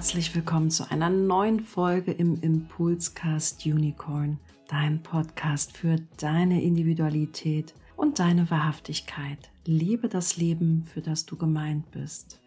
herzlich 0.00 0.34
willkommen 0.34 0.70
zu 0.70 0.90
einer 0.90 1.10
neuen 1.10 1.60
Folge 1.60 2.10
im 2.10 2.40
Impulscast 2.40 3.66
Unicorn, 3.66 4.40
dein 4.66 5.02
Podcast 5.02 5.76
für 5.76 5.96
deine 6.16 6.62
Individualität 6.62 7.74
und 7.96 8.18
deine 8.18 8.50
Wahrhaftigkeit. 8.50 9.50
Liebe 9.66 10.08
das 10.08 10.38
Leben, 10.38 10.86
für 10.86 11.02
das 11.02 11.26
du 11.26 11.36
gemeint 11.36 11.90
bist. 11.90 12.40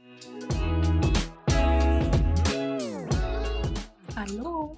Hallo. 4.16 4.76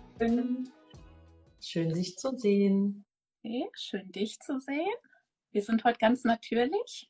Schön, 1.62 1.94
dich 1.94 2.18
zu 2.18 2.38
sehen. 2.38 3.06
Hey, 3.42 3.70
schön, 3.74 4.12
dich 4.12 4.42
zu 4.42 4.60
sehen. 4.60 4.96
Wir 5.54 5.64
sind 5.64 5.86
heute 5.86 6.00
ganz 6.00 6.26
natürlich. 6.26 7.10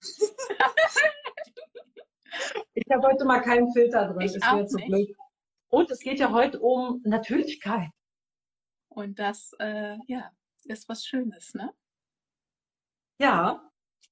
Ich 2.86 2.92
habe 2.94 3.06
heute 3.06 3.24
mal 3.24 3.40
keinen 3.40 3.72
Filter 3.72 4.08
drin. 4.08 4.20
Ich 4.20 4.34
ist 4.34 4.46
auch 4.46 4.66
so 4.66 4.78
blöd. 4.78 5.16
Und 5.68 5.90
es 5.90 6.00
geht 6.00 6.18
ja 6.18 6.30
heute 6.30 6.60
um 6.60 7.00
Natürlichkeit. 7.04 7.90
Und 8.88 9.18
das, 9.18 9.52
äh, 9.58 9.96
ja, 10.06 10.30
ist 10.64 10.88
was 10.88 11.04
Schönes, 11.04 11.54
ne? 11.54 11.72
Ja, 13.18 13.62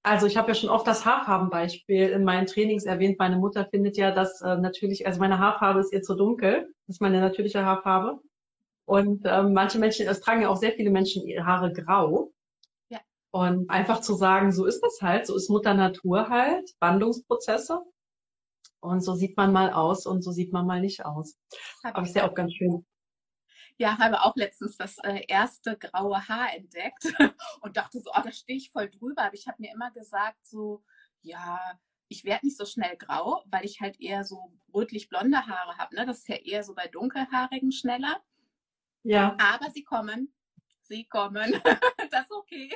also 0.02 0.26
ich 0.26 0.36
habe 0.36 0.48
ja 0.48 0.54
schon 0.54 0.70
oft 0.70 0.86
das 0.86 1.04
Haarfarbenbeispiel 1.04 2.08
in 2.08 2.24
meinen 2.24 2.46
Trainings 2.46 2.84
erwähnt. 2.84 3.18
Meine 3.18 3.36
Mutter 3.36 3.66
findet 3.66 3.96
ja, 3.96 4.10
dass 4.10 4.40
äh, 4.40 4.56
natürlich, 4.56 5.06
also 5.06 5.20
meine 5.20 5.38
Haarfarbe 5.38 5.80
ist 5.80 5.92
ihr 5.92 6.02
zu 6.02 6.14
dunkel. 6.14 6.74
Das 6.86 6.96
ist 6.96 7.00
meine 7.00 7.20
natürliche 7.20 7.64
Haarfarbe. 7.64 8.20
Und 8.84 9.22
ähm, 9.26 9.52
manche 9.52 9.78
Menschen, 9.78 10.08
es 10.08 10.20
tragen 10.20 10.42
ja 10.42 10.48
auch 10.48 10.56
sehr 10.56 10.72
viele 10.72 10.90
Menschen 10.90 11.24
ihre 11.26 11.46
Haare 11.46 11.72
grau. 11.72 12.32
Ja. 12.88 12.98
Und 13.30 13.70
einfach 13.70 14.00
zu 14.00 14.14
sagen, 14.14 14.50
so 14.50 14.64
ist 14.66 14.80
das 14.80 15.00
halt, 15.00 15.26
so 15.26 15.36
ist 15.36 15.48
Mutter 15.48 15.74
Natur 15.74 16.28
halt, 16.28 16.70
Wandlungsprozesse. 16.80 17.82
Und 18.82 19.00
so 19.00 19.14
sieht 19.14 19.36
man 19.36 19.52
mal 19.52 19.72
aus 19.72 20.06
und 20.06 20.22
so 20.22 20.32
sieht 20.32 20.52
man 20.52 20.66
mal 20.66 20.80
nicht 20.80 21.04
aus. 21.04 21.38
Aber 21.84 22.02
ist 22.02 22.16
ja 22.16 22.28
auch 22.28 22.34
ganz 22.34 22.52
schön. 22.52 22.84
Ja, 23.78 23.96
habe 23.98 24.20
auch 24.22 24.34
letztens 24.34 24.76
das 24.76 24.98
äh, 24.98 25.24
erste 25.28 25.78
graue 25.78 26.28
Haar 26.28 26.52
entdeckt 26.56 27.04
und 27.60 27.76
dachte 27.76 28.00
so, 28.00 28.10
oh, 28.10 28.20
da 28.22 28.32
stehe 28.32 28.58
ich 28.58 28.72
voll 28.72 28.90
drüber. 28.90 29.22
Aber 29.22 29.34
ich 29.34 29.46
habe 29.46 29.62
mir 29.62 29.72
immer 29.72 29.92
gesagt, 29.92 30.44
so, 30.44 30.82
ja, 31.20 31.60
ich 32.08 32.24
werde 32.24 32.44
nicht 32.44 32.58
so 32.58 32.66
schnell 32.66 32.96
grau, 32.96 33.44
weil 33.46 33.64
ich 33.64 33.80
halt 33.80 34.00
eher 34.00 34.24
so 34.24 34.52
rötlich-blonde 34.74 35.46
Haare 35.46 35.78
habe. 35.78 35.94
Ne? 35.94 36.04
Das 36.04 36.18
ist 36.18 36.28
ja 36.28 36.36
eher 36.36 36.64
so 36.64 36.74
bei 36.74 36.88
dunkelhaarigen 36.88 37.70
schneller. 37.70 38.20
Ja. 39.04 39.36
Aber 39.40 39.70
sie 39.70 39.84
kommen. 39.84 40.34
Sie 40.82 41.04
kommen. 41.04 41.52
das 42.10 42.24
ist 42.24 42.32
okay. 42.32 42.72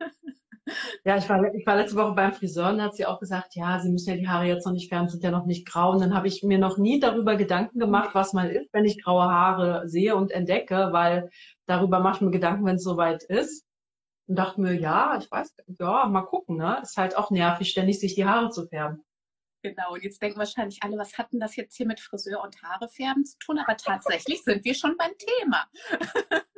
Ja, 1.04 1.16
ich 1.16 1.28
war, 1.28 1.54
ich 1.54 1.66
war 1.66 1.76
letzte 1.76 1.96
Woche 1.96 2.14
beim 2.14 2.32
Friseur 2.32 2.70
und 2.70 2.78
da 2.78 2.84
hat 2.84 2.94
sie 2.94 3.06
auch 3.06 3.18
gesagt, 3.18 3.54
ja, 3.54 3.80
sie 3.80 3.90
müssen 3.90 4.10
ja 4.10 4.16
die 4.16 4.28
Haare 4.28 4.46
jetzt 4.46 4.66
noch 4.66 4.72
nicht 4.72 4.88
färben, 4.88 5.08
sind 5.08 5.24
ja 5.24 5.30
noch 5.30 5.46
nicht 5.46 5.66
grau. 5.66 5.92
Und 5.92 6.00
dann 6.00 6.14
habe 6.14 6.28
ich 6.28 6.42
mir 6.42 6.58
noch 6.58 6.78
nie 6.78 7.00
darüber 7.00 7.36
Gedanken 7.36 7.78
gemacht, 7.78 8.10
was 8.14 8.32
mal 8.32 8.50
ist, 8.50 8.72
wenn 8.72 8.84
ich 8.84 9.02
graue 9.02 9.24
Haare 9.24 9.88
sehe 9.88 10.14
und 10.14 10.30
entdecke, 10.30 10.88
weil 10.92 11.30
darüber 11.66 12.00
mache 12.00 12.16
ich 12.16 12.20
mir 12.22 12.30
Gedanken, 12.30 12.64
wenn 12.66 12.76
es 12.76 12.84
soweit 12.84 13.22
ist. 13.24 13.66
Und 14.28 14.36
dachte 14.36 14.60
mir, 14.60 14.74
ja, 14.74 15.18
ich 15.18 15.30
weiß, 15.30 15.54
ja, 15.80 16.06
mal 16.06 16.22
gucken, 16.22 16.56
ne? 16.56 16.78
Ist 16.82 16.96
halt 16.96 17.16
auch 17.16 17.30
nervig, 17.30 17.70
ständig 17.70 17.98
sich 17.98 18.14
die 18.14 18.24
Haare 18.24 18.50
zu 18.50 18.66
färben. 18.66 19.04
Genau, 19.62 19.92
und 19.92 20.02
jetzt 20.02 20.20
denken 20.20 20.38
wahrscheinlich 20.38 20.82
alle, 20.82 20.98
was 20.98 21.18
hatten 21.18 21.38
das 21.38 21.54
jetzt 21.54 21.76
hier 21.76 21.86
mit 21.86 22.00
Friseur 22.00 22.42
und 22.42 22.60
Haare 22.62 22.88
färben 22.88 23.24
zu 23.24 23.38
tun? 23.38 23.58
Aber 23.58 23.76
tatsächlich 23.76 24.42
sind 24.42 24.64
wir 24.64 24.74
schon 24.74 24.96
beim 24.96 25.12
Thema. 25.18 25.66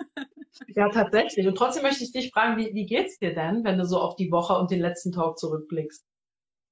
Ja, 0.68 0.88
tatsächlich. 0.88 1.46
Und 1.46 1.56
trotzdem 1.56 1.82
möchte 1.82 2.04
ich 2.04 2.12
dich 2.12 2.30
fragen, 2.30 2.56
wie, 2.56 2.74
wie 2.74 2.86
geht's 2.86 3.18
dir 3.18 3.34
denn, 3.34 3.64
wenn 3.64 3.78
du 3.78 3.84
so 3.84 3.98
auf 3.98 4.16
die 4.16 4.30
Woche 4.30 4.54
und 4.54 4.70
den 4.70 4.80
letzten 4.80 5.12
Talk 5.12 5.38
zurückblickst? 5.38 6.06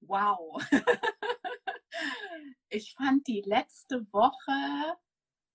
Wow. 0.00 0.62
ich 2.68 2.94
fand 2.94 3.26
die 3.26 3.42
letzte 3.44 4.06
Woche 4.12 4.96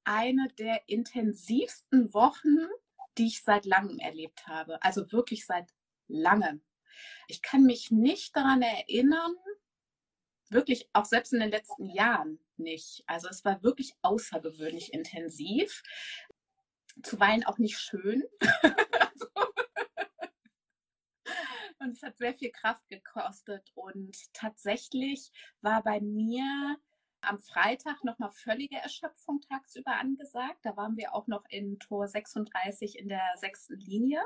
eine 0.04 0.48
der 0.58 0.88
intensivsten 0.88 2.14
Wochen, 2.14 2.68
die 3.18 3.28
ich 3.28 3.44
seit 3.44 3.66
langem 3.66 4.00
erlebt 4.00 4.48
habe. 4.48 4.82
Also 4.82 5.12
wirklich 5.12 5.46
seit 5.46 5.74
langem. 6.08 6.62
Ich 7.28 7.42
kann 7.42 7.64
mich 7.64 7.92
nicht 7.92 8.36
daran 8.36 8.62
erinnern, 8.62 9.36
wirklich 10.50 10.90
auch 10.94 11.06
selbst 11.06 11.34
in 11.34 11.40
den 11.40 11.52
letzten 11.52 11.90
Jahren 11.90 12.40
nicht. 12.58 13.04
Also 13.06 13.28
es 13.28 13.44
war 13.44 13.62
wirklich 13.64 13.94
außergewöhnlich 14.02 14.94
intensiv 14.94 15.84
zuweilen 17.04 17.46
auch 17.46 17.58
nicht 17.58 17.80
schön. 17.80 18.24
und 21.80 21.92
es 21.92 22.04
hat 22.04 22.18
sehr 22.18 22.34
viel 22.34 22.52
Kraft 22.52 22.88
gekostet. 22.88 23.72
Und 23.76 24.16
tatsächlich 24.34 25.32
war 25.62 25.84
bei 25.84 26.02
mir 26.02 26.78
am 27.22 27.40
Freitag 27.40 28.04
nochmal 28.04 28.32
völlige 28.32 28.78
Erschöpfung 28.78 29.42
tagsüber 29.42 29.98
angesagt. 29.98 30.60
Da 30.64 30.78
waren 30.78 30.98
wir 30.98 31.14
auch 31.14 31.28
noch 31.28 31.44
in 31.50 31.80
Tor 31.80 32.08
36 32.08 32.98
in 32.98 33.10
der 33.10 33.24
sechsten 33.36 33.80
Linie. 33.80 34.22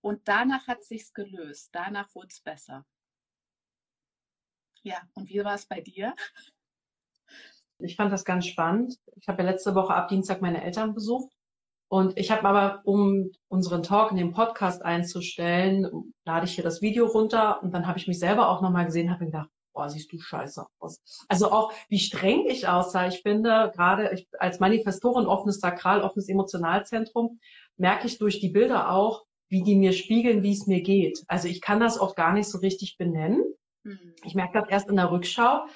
Und 0.00 0.26
danach 0.26 0.66
hat 0.66 0.84
sich's 0.84 1.14
gelöst. 1.14 1.70
Danach 1.72 2.12
wurde 2.14 2.28
es 2.28 2.40
besser. 2.40 2.84
Ja, 4.82 5.00
und 5.14 5.28
wie 5.28 5.44
war 5.44 5.54
es 5.54 5.66
bei 5.66 5.80
dir? 5.80 6.14
Ich 7.84 7.96
fand 7.96 8.12
das 8.12 8.24
ganz 8.24 8.46
spannend. 8.46 8.96
Ich 9.16 9.28
habe 9.28 9.42
ja 9.42 9.50
letzte 9.50 9.74
Woche 9.74 9.94
ab 9.94 10.08
Dienstag 10.08 10.40
meine 10.42 10.62
Eltern 10.62 10.94
besucht. 10.94 11.32
Und 11.88 12.18
ich 12.18 12.30
habe 12.30 12.48
aber, 12.48 12.80
um 12.84 13.32
unseren 13.48 13.82
Talk 13.82 14.12
in 14.12 14.16
den 14.16 14.32
Podcast 14.32 14.82
einzustellen, 14.82 16.14
lade 16.24 16.46
ich 16.46 16.54
hier 16.54 16.64
das 16.64 16.80
Video 16.80 17.06
runter 17.06 17.62
und 17.62 17.74
dann 17.74 17.86
habe 17.86 17.98
ich 17.98 18.08
mich 18.08 18.18
selber 18.18 18.48
auch 18.48 18.62
nochmal 18.62 18.86
gesehen, 18.86 19.10
habe 19.10 19.26
gedacht, 19.26 19.50
boah, 19.74 19.90
siehst 19.90 20.10
du 20.12 20.18
scheiße 20.18 20.64
aus. 20.78 21.02
Also 21.28 21.50
auch, 21.50 21.72
wie 21.88 21.98
streng 21.98 22.46
ich 22.46 22.66
aussah. 22.68 23.08
Ich 23.08 23.20
finde, 23.20 23.72
gerade 23.74 24.10
ich, 24.14 24.26
als 24.38 24.60
Manifestorin 24.60 25.26
offenes 25.26 25.60
Sakral, 25.60 26.02
offenes 26.02 26.28
Emotionalzentrum, 26.28 27.40
merke 27.76 28.06
ich 28.06 28.18
durch 28.18 28.40
die 28.40 28.48
Bilder 28.50 28.90
auch, 28.90 29.24
wie 29.48 29.62
die 29.62 29.76
mir 29.76 29.92
spiegeln, 29.92 30.42
wie 30.42 30.52
es 30.52 30.66
mir 30.66 30.80
geht. 30.82 31.22
Also 31.26 31.48
ich 31.48 31.60
kann 31.60 31.80
das 31.80 31.98
auch 31.98 32.14
gar 32.14 32.32
nicht 32.32 32.48
so 32.48 32.58
richtig 32.58 32.96
benennen. 32.96 33.44
Mhm. 33.82 34.14
Ich 34.24 34.34
merke 34.34 34.58
das 34.58 34.68
erst 34.70 34.88
in 34.88 34.96
der 34.96 35.10
Rückschau. 35.10 35.66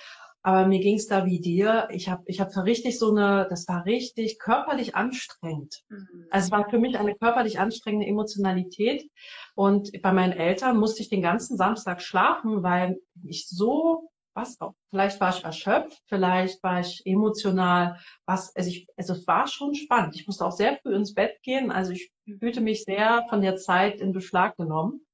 Aber 0.47 0.69
mir 0.69 0.79
ging 0.79 0.95
es 0.95 1.09
da 1.09 1.27
wie 1.27 1.41
dir. 1.41 1.89
Ich 1.91 2.09
habe 2.09 2.23
ich 2.27 2.41
hab 2.41 2.57
richtig 2.57 3.01
so 3.01 3.11
eine, 3.11 3.49
das 3.51 3.67
war 3.67 3.85
richtig 3.85 4.39
körperlich 4.39 4.95
anstrengend. 4.95 5.83
Mhm. 5.89 6.29
Also 6.31 6.45
es 6.47 6.53
war 6.53 6.71
für 6.71 6.79
mich 6.79 6.97
eine 6.97 7.17
körperlich 7.17 7.59
anstrengende 7.59 8.07
Emotionalität. 8.07 9.11
Und 9.57 9.91
bei 10.03 10.13
meinen 10.13 10.33
Eltern 10.33 10.77
musste 10.77 11.03
ich 11.03 11.09
den 11.09 11.21
ganzen 11.21 11.57
Samstag 11.57 12.01
schlafen, 12.01 12.63
weil 12.63 12.97
ich 13.25 13.49
so, 13.49 14.09
was 14.35 14.61
auch, 14.61 14.75
vielleicht 14.91 15.21
war 15.21 15.37
ich 15.37 15.43
erschöpft, 15.43 16.01
vielleicht 16.07 16.63
war 16.63 16.79
ich 16.79 17.03
emotional, 17.05 17.99
was, 18.25 18.55
also 18.55 18.71
ich, 18.71 18.87
also 18.97 19.15
es 19.15 19.27
war 19.27 19.49
schon 19.49 19.75
spannend. 19.75 20.15
Ich 20.15 20.29
musste 20.29 20.47
auch 20.47 20.53
sehr 20.53 20.79
früh 20.81 20.95
ins 20.95 21.13
Bett 21.13 21.43
gehen. 21.43 21.73
Also 21.73 21.91
ich 21.91 22.13
fühlte 22.39 22.61
mich 22.61 22.85
sehr 22.85 23.27
von 23.31 23.41
der 23.41 23.57
Zeit 23.57 24.01
in 24.01 24.13
Beschlag 24.13 24.57
genommen. 24.57 25.06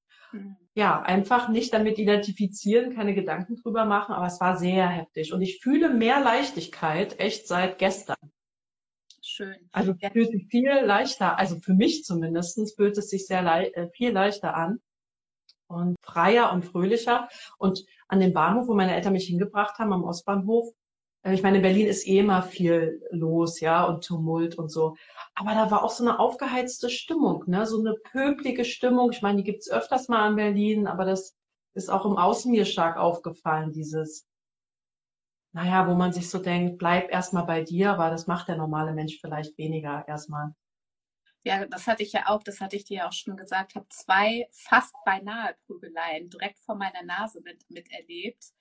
Ja, 0.74 1.02
einfach 1.02 1.48
nicht 1.48 1.74
damit 1.74 1.98
identifizieren, 1.98 2.94
keine 2.94 3.14
Gedanken 3.14 3.56
drüber 3.56 3.84
machen, 3.84 4.14
aber 4.14 4.26
es 4.26 4.40
war 4.40 4.56
sehr 4.56 4.88
heftig. 4.88 5.32
Und 5.32 5.42
ich 5.42 5.60
fühle 5.60 5.90
mehr 5.90 6.20
Leichtigkeit 6.20 7.18
echt 7.20 7.46
seit 7.46 7.78
gestern. 7.78 8.16
Schön. 9.20 9.54
Also 9.70 9.94
ja. 9.98 10.10
fühlt 10.10 10.30
sich 10.30 10.46
viel 10.48 10.70
leichter, 10.84 11.38
also 11.38 11.56
für 11.58 11.74
mich 11.74 12.04
zumindestens 12.04 12.74
fühlt 12.74 12.98
es 12.98 13.08
sich 13.08 13.26
sehr 13.26 13.42
le 13.42 13.74
äh, 13.74 13.88
viel 13.90 14.10
leichter 14.10 14.54
an 14.54 14.80
und 15.68 15.96
freier 16.02 16.52
und 16.52 16.64
fröhlicher. 16.64 17.28
Und 17.58 17.84
an 18.08 18.20
dem 18.20 18.32
Bahnhof, 18.32 18.68
wo 18.68 18.74
meine 18.74 18.94
Eltern 18.94 19.12
mich 19.12 19.26
hingebracht 19.26 19.78
haben, 19.78 19.92
am 19.92 20.04
Ostbahnhof, 20.04 20.74
äh, 21.22 21.34
ich 21.34 21.42
meine, 21.42 21.56
in 21.58 21.62
Berlin 21.62 21.86
ist 21.86 22.06
eh 22.06 22.18
immer 22.18 22.42
viel 22.42 23.02
los, 23.10 23.60
ja, 23.60 23.84
und 23.84 24.04
Tumult 24.04 24.56
und 24.58 24.70
so. 24.70 24.96
Aber 25.34 25.54
da 25.54 25.70
war 25.70 25.82
auch 25.82 25.90
so 25.90 26.04
eine 26.04 26.18
aufgeheizte 26.18 26.90
Stimmung, 26.90 27.44
ne, 27.46 27.66
so 27.66 27.80
eine 27.80 27.94
pöblige 27.94 28.64
Stimmung. 28.64 29.12
Ich 29.12 29.22
meine, 29.22 29.38
die 29.38 29.44
gibt's 29.44 29.70
öfters 29.70 30.08
mal 30.08 30.28
in 30.28 30.36
Berlin, 30.36 30.86
aber 30.86 31.04
das 31.04 31.36
ist 31.74 31.90
auch 31.90 32.04
im 32.04 32.18
Außen 32.18 32.50
mir 32.50 32.66
stark 32.66 32.98
aufgefallen, 32.98 33.72
dieses, 33.72 34.28
naja, 35.52 35.88
wo 35.88 35.94
man 35.94 36.12
sich 36.12 36.28
so 36.28 36.38
denkt, 36.38 36.78
bleib 36.78 37.10
erstmal 37.10 37.46
bei 37.46 37.62
dir, 37.62 37.92
aber 37.92 38.10
das 38.10 38.26
macht 38.26 38.48
der 38.48 38.56
normale 38.56 38.92
Mensch 38.92 39.18
vielleicht 39.20 39.56
weniger 39.56 40.06
erstmal. 40.06 40.54
Ja, 41.44 41.66
das 41.66 41.86
hatte 41.86 42.02
ich 42.02 42.12
ja 42.12 42.28
auch, 42.28 42.42
das 42.42 42.60
hatte 42.60 42.76
ich 42.76 42.84
dir 42.84 42.98
ja 42.98 43.08
auch 43.08 43.12
schon 43.12 43.36
gesagt, 43.36 43.74
habe 43.74 43.86
zwei 43.88 44.46
fast 44.52 44.94
beinahe 45.04 45.56
Prügeleien 45.66 46.28
direkt 46.28 46.58
vor 46.60 46.76
meiner 46.76 47.02
Nase 47.02 47.40
mit, 47.42 47.68
miterlebt 47.68 48.52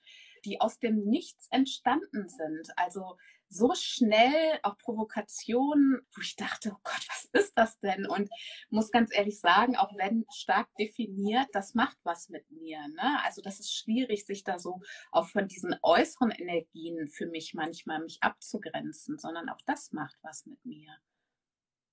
die 0.44 0.60
aus 0.60 0.78
dem 0.78 1.04
Nichts 1.04 1.48
entstanden 1.50 2.28
sind. 2.28 2.68
Also 2.76 3.16
so 3.52 3.74
schnell 3.74 4.58
auch 4.62 4.76
Provokationen, 4.78 6.00
wo 6.14 6.20
ich 6.22 6.36
dachte, 6.36 6.70
oh 6.74 6.80
Gott, 6.82 7.06
was 7.08 7.28
ist 7.42 7.52
das 7.56 7.78
denn? 7.80 8.06
Und 8.06 8.30
muss 8.70 8.90
ganz 8.90 9.10
ehrlich 9.14 9.38
sagen, 9.40 9.76
auch 9.76 9.92
wenn 9.96 10.24
stark 10.32 10.68
definiert, 10.78 11.48
das 11.52 11.74
macht 11.74 11.98
was 12.04 12.28
mit 12.28 12.50
mir. 12.50 12.80
Ne? 12.88 13.22
Also 13.24 13.42
das 13.42 13.60
ist 13.60 13.74
schwierig, 13.74 14.24
sich 14.26 14.44
da 14.44 14.58
so 14.58 14.80
auch 15.10 15.28
von 15.28 15.48
diesen 15.48 15.76
äußeren 15.82 16.30
Energien 16.30 17.08
für 17.08 17.26
mich 17.26 17.54
manchmal 17.54 18.00
mich 18.00 18.18
abzugrenzen, 18.22 19.18
sondern 19.18 19.48
auch 19.48 19.60
das 19.66 19.92
macht 19.92 20.16
was 20.22 20.46
mit 20.46 20.64
mir. 20.64 20.90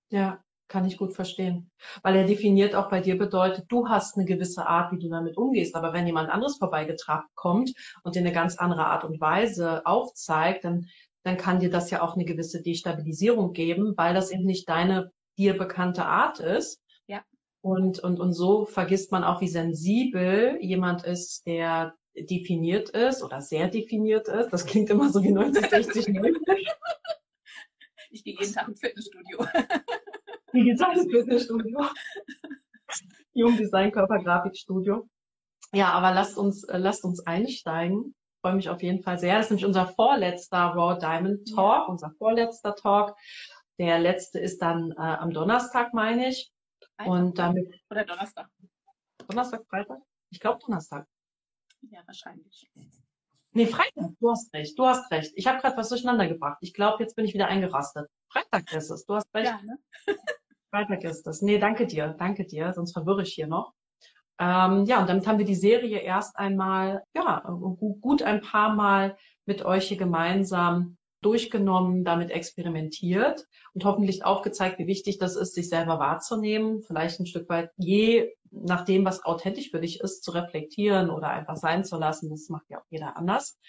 Ja, 0.09 0.44
Kann 0.69 0.85
ich 0.85 0.97
gut 0.97 1.13
verstehen. 1.15 1.71
Weil 2.03 2.15
er 2.15 2.25
definiert 2.27 2.75
auch 2.75 2.89
bei 2.89 3.01
dir 3.01 3.17
bedeutet, 3.17 3.65
du 3.69 3.89
hast 3.89 4.17
eine 4.17 4.25
gewisse 4.25 4.67
Art, 4.67 4.91
wie 4.91 5.00
du 5.00 5.09
damit 5.09 5.35
umgehst. 5.35 5.75
Aber 5.75 5.94
wenn 5.94 6.06
jemand 6.06 6.29
anderes 6.29 6.57
vorbeigetragen 6.57 7.27
kommt 7.33 7.73
und 8.03 8.15
dir 8.15 8.19
eine 8.19 8.31
ganz 8.31 8.57
andere 8.57 8.85
Art 8.85 9.03
und 9.03 9.19
Weise 9.19 9.83
aufzeigt, 9.88 10.65
dann, 10.65 10.88
dann 11.24 11.38
kann 11.38 11.60
dir 11.60 11.69
das 11.69 11.92
ja 11.92 12.01
auch 12.01 12.16
eine 12.16 12.25
gewisse 12.25 12.62
Destabilisierung 12.62 13.54
geben, 13.54 13.94
weil 13.98 14.13
das 14.13 14.31
eben 14.31 14.45
nicht 14.45 14.69
deine 14.69 15.12
dir 15.38 15.57
bekannte 15.57 16.06
Art 16.06 16.39
ist. 16.39 16.81
Ja. 17.07 17.24
Und, 17.62 18.00
und, 18.00 18.19
und 18.19 18.33
so 18.33 18.66
vergisst 18.66 19.12
man 19.12 19.24
auch, 19.24 19.42
wie 19.42 19.48
sensibel 19.48 20.57
jemand 20.62 21.04
ist, 21.04 21.45
der 21.45 21.95
definiert 22.16 22.89
ist 22.89 23.24
oder 23.24 23.42
sehr 23.42 23.68
definiert 23.68 24.27
ist. 24.27 24.50
Das 24.50 24.66
klingt 24.66 24.89
immer 24.89 25.10
so 25.10 25.24
wie 25.24 25.30
1960, 25.30 26.07
90. 26.10 26.42
Ich 28.12 28.24
gehe 28.24 28.36
jeden 28.39 28.54
Tag 28.54 28.68
ins 28.68 28.80
Fitnessstudio. 28.80 29.45
Digitales 30.54 31.06
Fitnessstudio. 31.12 31.86
Jungdesign 33.33 33.92
Körpergrafikstudio. 33.92 35.07
Ja, 35.74 35.92
aber 35.92 36.12
lasst 36.12 36.38
uns, 36.38 36.63
äh, 36.63 36.80
lasst 36.80 37.04
uns 37.04 37.19
einsteigen. 37.27 38.16
Ich 38.39 38.41
freue 38.41 38.56
mich 38.56 38.69
auf 38.69 38.81
jeden 38.81 39.03
Fall 39.03 39.19
sehr. 39.19 39.36
Das 39.36 39.47
ist 39.47 39.51
nämlich 39.51 39.65
unser 39.65 39.86
vorletzter 39.86 40.68
Raw 40.68 40.97
Diamond 40.97 41.45
Talk, 41.53 41.80
ja. 41.80 41.86
unser 41.88 42.12
vorletzter 42.12 42.74
Talk. 42.74 43.18
Der 43.77 44.00
letzte 44.00 44.39
ist 44.39 44.62
dann 44.62 44.94
äh, 44.94 44.95
am 44.95 45.31
Donnerstag, 45.31 45.94
meine 45.94 46.30
ich. 46.30 46.50
Freitag. 46.95 47.12
Und 47.12 47.38
damit. 47.38 47.81
Oder 47.89 48.06
Donnerstag. 48.06 48.47
Donnerstag, 49.27 49.65
Freitag? 49.68 50.00
Ich 50.30 50.39
glaube 50.39 50.59
Donnerstag. 50.65 51.06
Ja, 51.81 52.00
wahrscheinlich. 52.06 52.71
Nee, 53.51 53.65
Freitag, 53.65 54.12
du 54.21 54.31
hast 54.31 54.53
recht, 54.53 54.80
du 54.80 54.85
hast 54.85 55.12
recht. 55.12 55.33
Ich 55.35 55.45
habe 55.45 55.59
gerade 55.59 55.75
was 55.75 55.89
durcheinander 55.89 56.30
gebracht. 56.30 56.59
Ich 56.62 56.74
glaube, 56.74 57.03
jetzt 57.03 57.18
bin 57.18 57.25
ich 57.25 57.33
wieder 57.33 57.50
eingerastet. 57.50 58.09
Freitag 58.31 58.71
ist 58.71 58.89
es, 58.89 59.06
du 59.06 59.15
hast 59.15 59.27
recht. 59.33 59.51
Ja, 59.51 59.59
ne? 59.63 59.77
Freitag 60.71 61.03
ist 61.03 61.27
es. 61.27 61.42
Nee, 61.42 61.57
danke 61.57 61.88
dir, 61.88 62.15
danke 62.18 62.45
dir, 62.45 62.71
sonst 62.71 62.94
verwirre 62.94 63.24
ich 63.24 63.33
hier 63.33 63.47
noch. 63.47 63.74
Ähm, 64.39 64.86
ja, 64.86 65.01
und 65.01 65.09
damit 65.09 65.27
haben 65.27 65.38
wir 65.38 65.45
die 65.45 65.56
Serie 65.56 66.00
erst 66.00 66.38
einmal, 66.38 67.03
ja, 67.13 67.44
gut 68.01 68.24
ein 68.24 68.41
paar 68.41 68.74
Mal 68.74 69.18
mit 69.45 69.65
euch 69.65 69.89
hier 69.89 69.97
gemeinsam 69.97 70.97
durchgenommen, 71.21 72.06
damit 72.06 72.31
experimentiert 72.31 73.45
und 73.74 73.83
hoffentlich 73.83 74.24
aufgezeigt, 74.24 74.80
wie 74.80 74.88
wichtig 74.88 75.18
das 75.18 75.36
ist, 75.36 75.53
sich 75.53 75.68
selber 75.68 76.00
wahrzunehmen, 76.00 76.81
vielleicht 76.81 77.19
ein 77.19 77.25
Stück 77.25 77.50
weit 77.50 77.71
je 77.75 78.31
nach 78.51 78.86
dem, 78.86 79.03
was 79.06 79.25
authentisch 79.25 79.71
für 79.71 79.81
dich 79.81 80.00
ist, 80.00 80.24
zu 80.24 80.31
reflektieren 80.31 81.09
oder 81.09 81.30
einfach 81.30 81.57
sein 81.57 81.83
zu 81.83 81.97
lassen. 81.97 82.30
Das 82.30 82.47
macht 82.50 82.69
ja 82.69 82.80
auch 82.80 82.85
jeder 82.89 83.18
anders. 83.18 83.59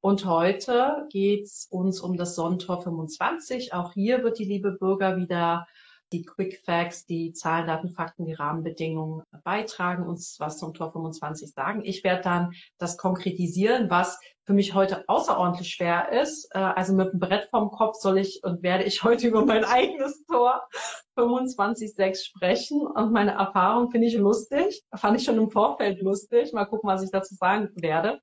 Und 0.00 0.24
heute 0.24 1.06
geht's 1.10 1.66
uns 1.70 2.00
um 2.00 2.16
das 2.16 2.34
Sonnentor 2.34 2.82
25. 2.82 3.72
Auch 3.72 3.92
hier 3.92 4.22
wird 4.24 4.38
die 4.38 4.44
liebe 4.44 4.72
Bürger 4.72 5.16
wieder 5.16 5.66
die 6.12 6.24
Quick 6.24 6.60
Facts, 6.64 7.06
die 7.06 7.32
Zahlen, 7.32 7.66
Daten, 7.66 7.88
Fakten, 7.88 8.26
die 8.26 8.34
Rahmenbedingungen 8.34 9.22
beitragen, 9.44 10.06
uns 10.06 10.36
was 10.38 10.58
zum 10.58 10.74
Tor 10.74 10.92
25 10.92 11.52
sagen. 11.52 11.82
Ich 11.84 12.04
werde 12.04 12.22
dann 12.22 12.52
das 12.78 12.96
konkretisieren, 12.96 13.90
was 13.90 14.18
für 14.44 14.52
mich 14.52 14.74
heute 14.74 15.04
außerordentlich 15.08 15.68
schwer 15.68 16.12
ist. 16.12 16.48
Äh, 16.54 16.58
also 16.58 16.94
mit 16.94 17.12
dem 17.12 17.20
Brett 17.20 17.48
vom 17.50 17.70
Kopf 17.70 17.96
soll 17.96 18.18
ich 18.18 18.40
und 18.42 18.62
werde 18.62 18.84
ich 18.84 19.02
heute 19.04 19.28
über 19.28 19.44
mein 19.44 19.64
eigenes 19.64 20.24
Tor 20.26 20.68
25.6 21.16 22.24
sprechen. 22.24 22.86
Und 22.86 23.12
meine 23.12 23.32
Erfahrung 23.32 23.90
finde 23.90 24.08
ich 24.08 24.14
lustig. 24.14 24.82
Fand 24.94 25.18
ich 25.18 25.24
schon 25.24 25.38
im 25.38 25.50
Vorfeld 25.50 26.00
lustig. 26.00 26.52
Mal 26.52 26.66
gucken, 26.66 26.88
was 26.88 27.02
ich 27.02 27.10
dazu 27.10 27.34
sagen 27.34 27.70
werde. 27.76 28.20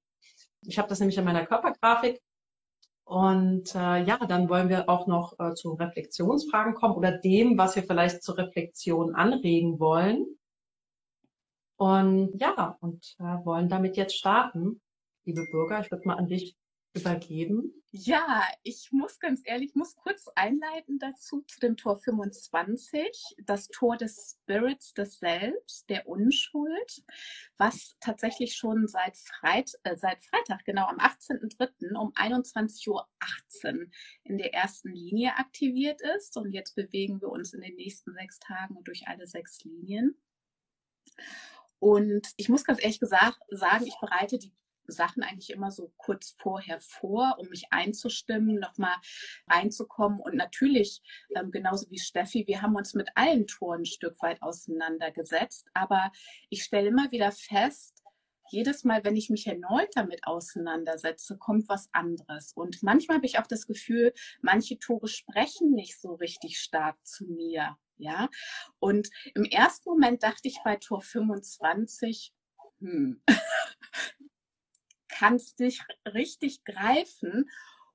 Ich 0.65 0.77
habe 0.77 0.89
das 0.89 0.99
nämlich 0.99 1.17
in 1.17 1.23
meiner 1.23 1.45
Körpergrafik 1.45 2.21
und 3.09 3.73
äh, 3.73 4.03
ja, 4.03 4.17
dann 4.17 4.49
wollen 4.49 4.69
wir 4.69 4.87
auch 4.87 5.07
noch 5.07 5.33
äh, 5.39 5.55
zu 5.55 5.73
Reflexionsfragen 5.73 6.75
kommen 6.75 6.93
oder 6.93 7.17
dem, 7.17 7.57
was 7.57 7.75
wir 7.75 7.81
vielleicht 7.81 8.21
zur 8.21 8.37
Reflexion 8.37 9.15
anregen 9.15 9.79
wollen. 9.79 10.27
Und 11.75 12.39
ja, 12.39 12.77
und 12.81 13.15
äh, 13.17 13.23
wollen 13.45 13.67
damit 13.67 13.97
jetzt 13.97 14.15
starten. 14.15 14.79
Liebe 15.25 15.43
Bürger, 15.49 15.79
ich 15.79 15.89
würde 15.89 16.07
mal 16.07 16.17
an 16.17 16.27
dich 16.27 16.55
übergeben. 16.93 17.73
Ja, 17.91 18.47
ich 18.63 18.89
muss 18.91 19.19
ganz 19.19 19.41
ehrlich, 19.45 19.69
ich 19.69 19.75
muss 19.75 19.95
kurz 19.95 20.27
einleiten 20.35 20.99
dazu 20.99 21.41
zu 21.41 21.59
dem 21.59 21.75
Tor 21.75 21.97
25, 21.97 23.35
das 23.43 23.67
Tor 23.67 23.97
des 23.97 24.37
Spirits, 24.41 24.93
des 24.93 25.19
Selbst, 25.19 25.89
der 25.89 26.07
Unschuld, 26.07 27.03
was 27.57 27.95
tatsächlich 27.99 28.55
schon 28.55 28.87
seit, 28.87 29.17
Freit 29.17 29.71
äh, 29.83 29.95
seit 29.95 30.21
Freitag, 30.23 30.65
genau 30.65 30.85
am 30.85 30.97
18.03. 30.97 31.95
um 31.95 32.11
21.18 32.13 32.89
Uhr 32.89 33.07
in 34.23 34.37
der 34.37 34.53
ersten 34.53 34.93
Linie 34.93 35.35
aktiviert 35.37 36.01
ist. 36.15 36.37
Und 36.37 36.51
jetzt 36.51 36.75
bewegen 36.75 37.21
wir 37.21 37.29
uns 37.29 37.53
in 37.53 37.61
den 37.61 37.75
nächsten 37.75 38.13
sechs 38.13 38.39
Tagen 38.39 38.83
durch 38.83 39.07
alle 39.07 39.25
sechs 39.25 39.63
Linien. 39.63 40.15
Und 41.79 42.27
ich 42.35 42.49
muss 42.49 42.65
ganz 42.65 42.81
ehrlich 42.81 42.99
gesagt 42.99 43.39
sagen, 43.49 43.87
ich 43.87 43.95
bereite 43.99 44.37
die 44.37 44.53
Sachen 44.91 45.23
eigentlich 45.23 45.51
immer 45.51 45.71
so 45.71 45.93
kurz 45.97 46.35
vorher 46.39 46.79
vor, 46.79 47.35
um 47.39 47.49
mich 47.49 47.65
einzustimmen, 47.71 48.59
nochmal 48.59 48.95
reinzukommen. 49.47 50.19
Und 50.19 50.35
natürlich, 50.35 51.01
ähm, 51.35 51.51
genauso 51.51 51.89
wie 51.89 51.99
Steffi, 51.99 52.45
wir 52.47 52.61
haben 52.61 52.75
uns 52.75 52.93
mit 52.93 53.09
allen 53.15 53.47
Toren 53.47 53.81
ein 53.81 53.85
Stück 53.85 54.21
weit 54.21 54.41
auseinandergesetzt. 54.41 55.69
Aber 55.73 56.11
ich 56.49 56.63
stelle 56.63 56.87
immer 56.89 57.11
wieder 57.11 57.31
fest, 57.31 58.03
jedes 58.51 58.83
Mal, 58.83 59.03
wenn 59.03 59.15
ich 59.15 59.29
mich 59.29 59.47
erneut 59.47 59.89
damit 59.93 60.25
auseinandersetze, 60.25 61.37
kommt 61.37 61.69
was 61.69 61.89
anderes. 61.93 62.53
Und 62.53 62.81
manchmal 62.83 63.17
habe 63.17 63.25
ich 63.25 63.39
auch 63.39 63.47
das 63.47 63.67
Gefühl, 63.67 64.13
manche 64.41 64.79
Tore 64.79 65.07
sprechen 65.07 65.71
nicht 65.71 65.99
so 65.99 66.15
richtig 66.15 66.59
stark 66.59 66.97
zu 67.05 67.25
mir. 67.25 67.77
Ja, 67.97 68.29
und 68.79 69.09
im 69.35 69.43
ersten 69.43 69.89
Moment 69.89 70.23
dachte 70.23 70.47
ich 70.47 70.59
bei 70.63 70.77
Tor 70.77 71.01
25, 71.01 72.33
hm, 72.79 73.21
kannst 75.09 75.59
dich 75.59 75.81
richtig 76.05 76.63
greifen 76.63 77.49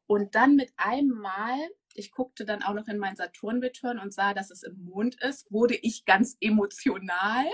und 0.06 0.34
dann 0.34 0.56
mit 0.56 0.72
einem 0.76 1.10
Mal, 1.10 1.56
ich 1.94 2.10
guckte 2.10 2.44
dann 2.44 2.62
auch 2.62 2.74
noch 2.74 2.88
in 2.88 2.98
meinen 2.98 3.16
Saturn-Return 3.16 3.98
und 3.98 4.12
sah, 4.12 4.34
dass 4.34 4.50
es 4.50 4.62
im 4.62 4.84
Mond 4.84 5.20
ist, 5.22 5.50
wurde 5.50 5.76
ich 5.76 6.04
ganz 6.04 6.36
emotional. 6.40 7.46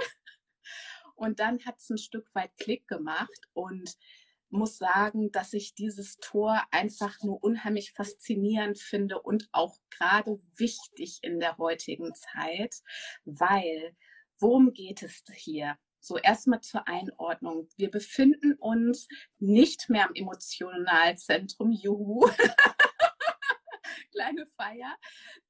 Und 1.14 1.38
dann 1.38 1.64
hat 1.66 1.78
es 1.78 1.90
ein 1.90 1.98
Stück 1.98 2.34
weit 2.34 2.50
Klick 2.56 2.88
gemacht 2.88 3.48
und 3.52 3.96
muss 4.48 4.78
sagen, 4.78 5.30
dass 5.30 5.52
ich 5.52 5.74
dieses 5.74 6.16
Tor 6.16 6.62
einfach 6.70 7.22
nur 7.22 7.42
unheimlich 7.42 7.92
faszinierend 7.92 8.78
finde 8.78 9.20
und 9.20 9.48
auch 9.52 9.76
gerade 9.90 10.40
wichtig 10.56 11.18
in 11.22 11.38
der 11.38 11.56
heutigen 11.58 12.14
Zeit, 12.14 12.74
weil 13.24 13.94
worum 14.38 14.72
geht 14.72 15.02
es 15.02 15.22
hier? 15.34 15.78
So 16.00 16.16
erstmal 16.18 16.60
zur 16.60 16.88
Einordnung. 16.88 17.68
Wir 17.76 17.90
befinden 17.90 18.54
uns 18.54 19.06
nicht 19.38 19.88
mehr 19.88 20.06
am 20.06 20.14
Emotionalzentrum. 20.14 21.72
Juhu. 21.72 22.28
Kleine 24.12 24.46
Feier. 24.56 24.96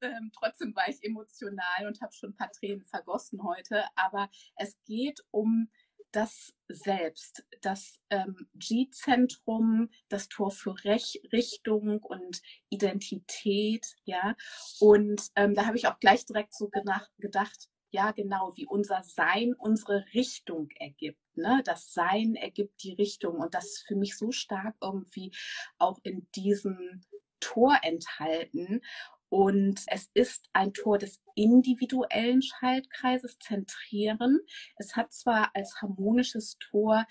Ähm, 0.00 0.30
trotzdem 0.36 0.74
war 0.74 0.88
ich 0.88 1.02
emotional 1.02 1.86
und 1.86 2.00
habe 2.00 2.12
schon 2.12 2.30
ein 2.30 2.36
paar 2.36 2.50
Tränen 2.52 2.82
vergossen 2.82 3.42
heute. 3.44 3.84
Aber 3.96 4.28
es 4.56 4.78
geht 4.84 5.20
um 5.30 5.70
das 6.12 6.52
Selbst, 6.68 7.44
das 7.62 8.00
ähm, 8.10 8.48
G-Zentrum, 8.54 9.90
das 10.08 10.28
Tor 10.28 10.50
für 10.50 10.74
Rech 10.84 11.20
Richtung 11.32 12.02
und 12.02 12.42
Identität, 12.68 13.86
ja. 14.04 14.34
Und 14.80 15.28
ähm, 15.36 15.54
da 15.54 15.66
habe 15.66 15.76
ich 15.76 15.86
auch 15.86 15.98
gleich 16.00 16.26
direkt 16.26 16.54
so 16.54 16.68
gedacht, 16.68 17.68
ja 17.90 18.12
genau, 18.12 18.52
wie 18.56 18.66
unser 18.66 19.02
Sein 19.02 19.54
unsere 19.54 20.04
Richtung 20.14 20.70
ergibt. 20.78 21.20
Ne? 21.36 21.62
Das 21.64 21.92
Sein 21.92 22.34
ergibt 22.34 22.82
die 22.82 22.94
Richtung 22.94 23.38
und 23.38 23.54
das 23.54 23.66
ist 23.66 23.86
für 23.86 23.96
mich 23.96 24.16
so 24.16 24.32
stark 24.32 24.76
irgendwie 24.80 25.32
auch 25.78 25.98
in 26.02 26.26
diesem 26.34 27.02
Tor 27.40 27.78
enthalten. 27.82 28.82
Und 29.30 29.84
es 29.86 30.10
ist 30.12 30.50
ein 30.52 30.74
Tor 30.74 30.98
des 30.98 31.22
individuellen 31.36 32.42
Schaltkreises, 32.42 33.38
Zentrieren. 33.38 34.40
Es 34.76 34.96
hat 34.96 35.12
zwar 35.12 35.52
als 35.54 35.80
harmonisches 35.80 36.58
Tor 36.58 37.06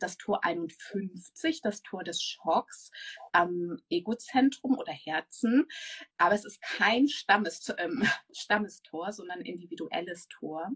das 0.00 0.16
Tor 0.16 0.44
51, 0.44 1.62
das 1.62 1.82
Tor 1.82 2.02
des 2.02 2.22
Schocks 2.22 2.90
am 3.32 3.78
Egozentrum 3.88 4.76
oder 4.76 4.92
Herzen, 4.92 5.66
aber 6.18 6.34
es 6.34 6.44
ist 6.44 6.60
kein 6.60 7.08
Stammes, 7.08 7.72
ähm, 7.78 8.02
Stammestor, 8.32 9.12
sondern 9.12 9.40
individuelles 9.40 10.26
Tor. 10.28 10.72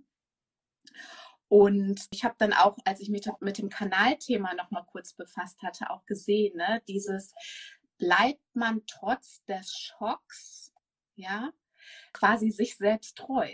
Und 1.49 2.07
ich 2.11 2.25
habe 2.25 2.37
dann 2.39 2.53
auch, 2.53 2.77
als 2.85 3.01
ich 3.01 3.09
mich 3.09 3.27
mit 3.41 3.59
dem 3.59 3.71
Kanalthema 3.71 4.55
noch 4.55 4.71
mal 4.71 4.85
kurz 4.85 5.15
befasst 5.15 5.63
hatte, 5.63 5.91
auch 5.91 6.05
gesehen, 6.05 6.57
ne, 6.57 6.83
dieses 6.87 7.35
bleibt 7.99 8.45
man 8.55 8.83
trotz 8.87 9.45
des 9.45 9.77
Schocks, 9.77 10.68
ja, 11.19 11.53
quasi 12.13 12.51
sich 12.51 12.77
selbst 12.77 13.17
treu. 13.19 13.51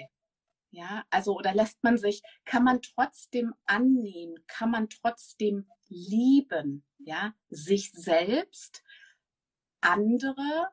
Ja, 0.70 1.04
also 1.10 1.36
oder 1.36 1.54
lässt 1.54 1.82
man 1.84 1.98
sich, 1.98 2.22
kann 2.44 2.64
man 2.64 2.82
trotzdem 2.82 3.54
annehmen, 3.64 4.44
kann 4.48 4.70
man 4.70 4.88
trotzdem 4.88 5.70
lieben, 5.88 6.84
ja, 6.98 7.34
sich 7.48 7.92
selbst, 7.92 8.82
andere, 9.80 10.68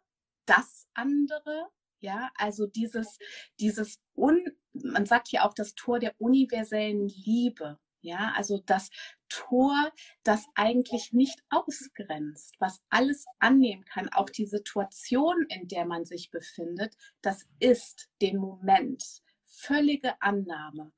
das 0.45 0.87
andere, 0.93 1.69
Ja, 1.99 2.31
also 2.35 2.65
dieses, 2.65 3.19
dieses 3.59 3.99
un, 4.15 4.43
man 4.73 5.05
sagt 5.05 5.31
ja 5.31 5.47
auch 5.47 5.53
das 5.53 5.75
Tor 5.75 5.99
der 5.99 6.15
universellen 6.19 7.07
Liebe. 7.07 7.79
Ja, 8.01 8.33
also 8.35 8.57
das 8.65 8.89
Tor, 9.31 9.91
das 10.23 10.45
eigentlich 10.55 11.13
nicht 11.13 11.41
ausgrenzt, 11.49 12.55
was 12.59 12.81
alles 12.89 13.25
annehmen 13.39 13.85
kann, 13.85 14.09
auch 14.09 14.29
die 14.29 14.45
Situation, 14.45 15.45
in 15.49 15.67
der 15.67 15.85
man 15.85 16.05
sich 16.05 16.31
befindet, 16.31 16.95
das 17.21 17.47
ist 17.59 18.09
den 18.21 18.37
Moment. 18.37 19.03
Völlige 19.43 20.21
Annahme. 20.21 20.91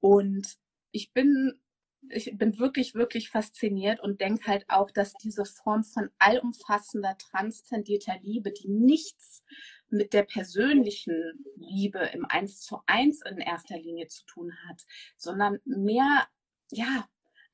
Und 0.00 0.58
ich 0.90 1.12
bin 1.12 1.60
ich 2.10 2.36
bin 2.38 2.58
wirklich, 2.58 2.94
wirklich 2.94 3.28
fasziniert 3.30 4.00
und 4.00 4.20
denke 4.20 4.46
halt 4.46 4.64
auch, 4.68 4.90
dass 4.90 5.14
diese 5.14 5.44
Form 5.44 5.82
von 5.82 6.10
allumfassender, 6.18 7.16
transzendierter 7.18 8.18
Liebe, 8.22 8.52
die 8.52 8.68
nichts 8.68 9.42
mit 9.90 10.12
der 10.12 10.22
persönlichen 10.22 11.44
Liebe 11.56 11.98
im 12.14 12.24
Eins 12.24 12.60
zu 12.60 12.78
eins 12.86 13.22
in 13.28 13.38
erster 13.38 13.78
Linie 13.78 14.06
zu 14.06 14.24
tun 14.26 14.52
hat, 14.68 14.84
sondern 15.16 15.58
mehr, 15.64 16.28
ja, 16.70 17.08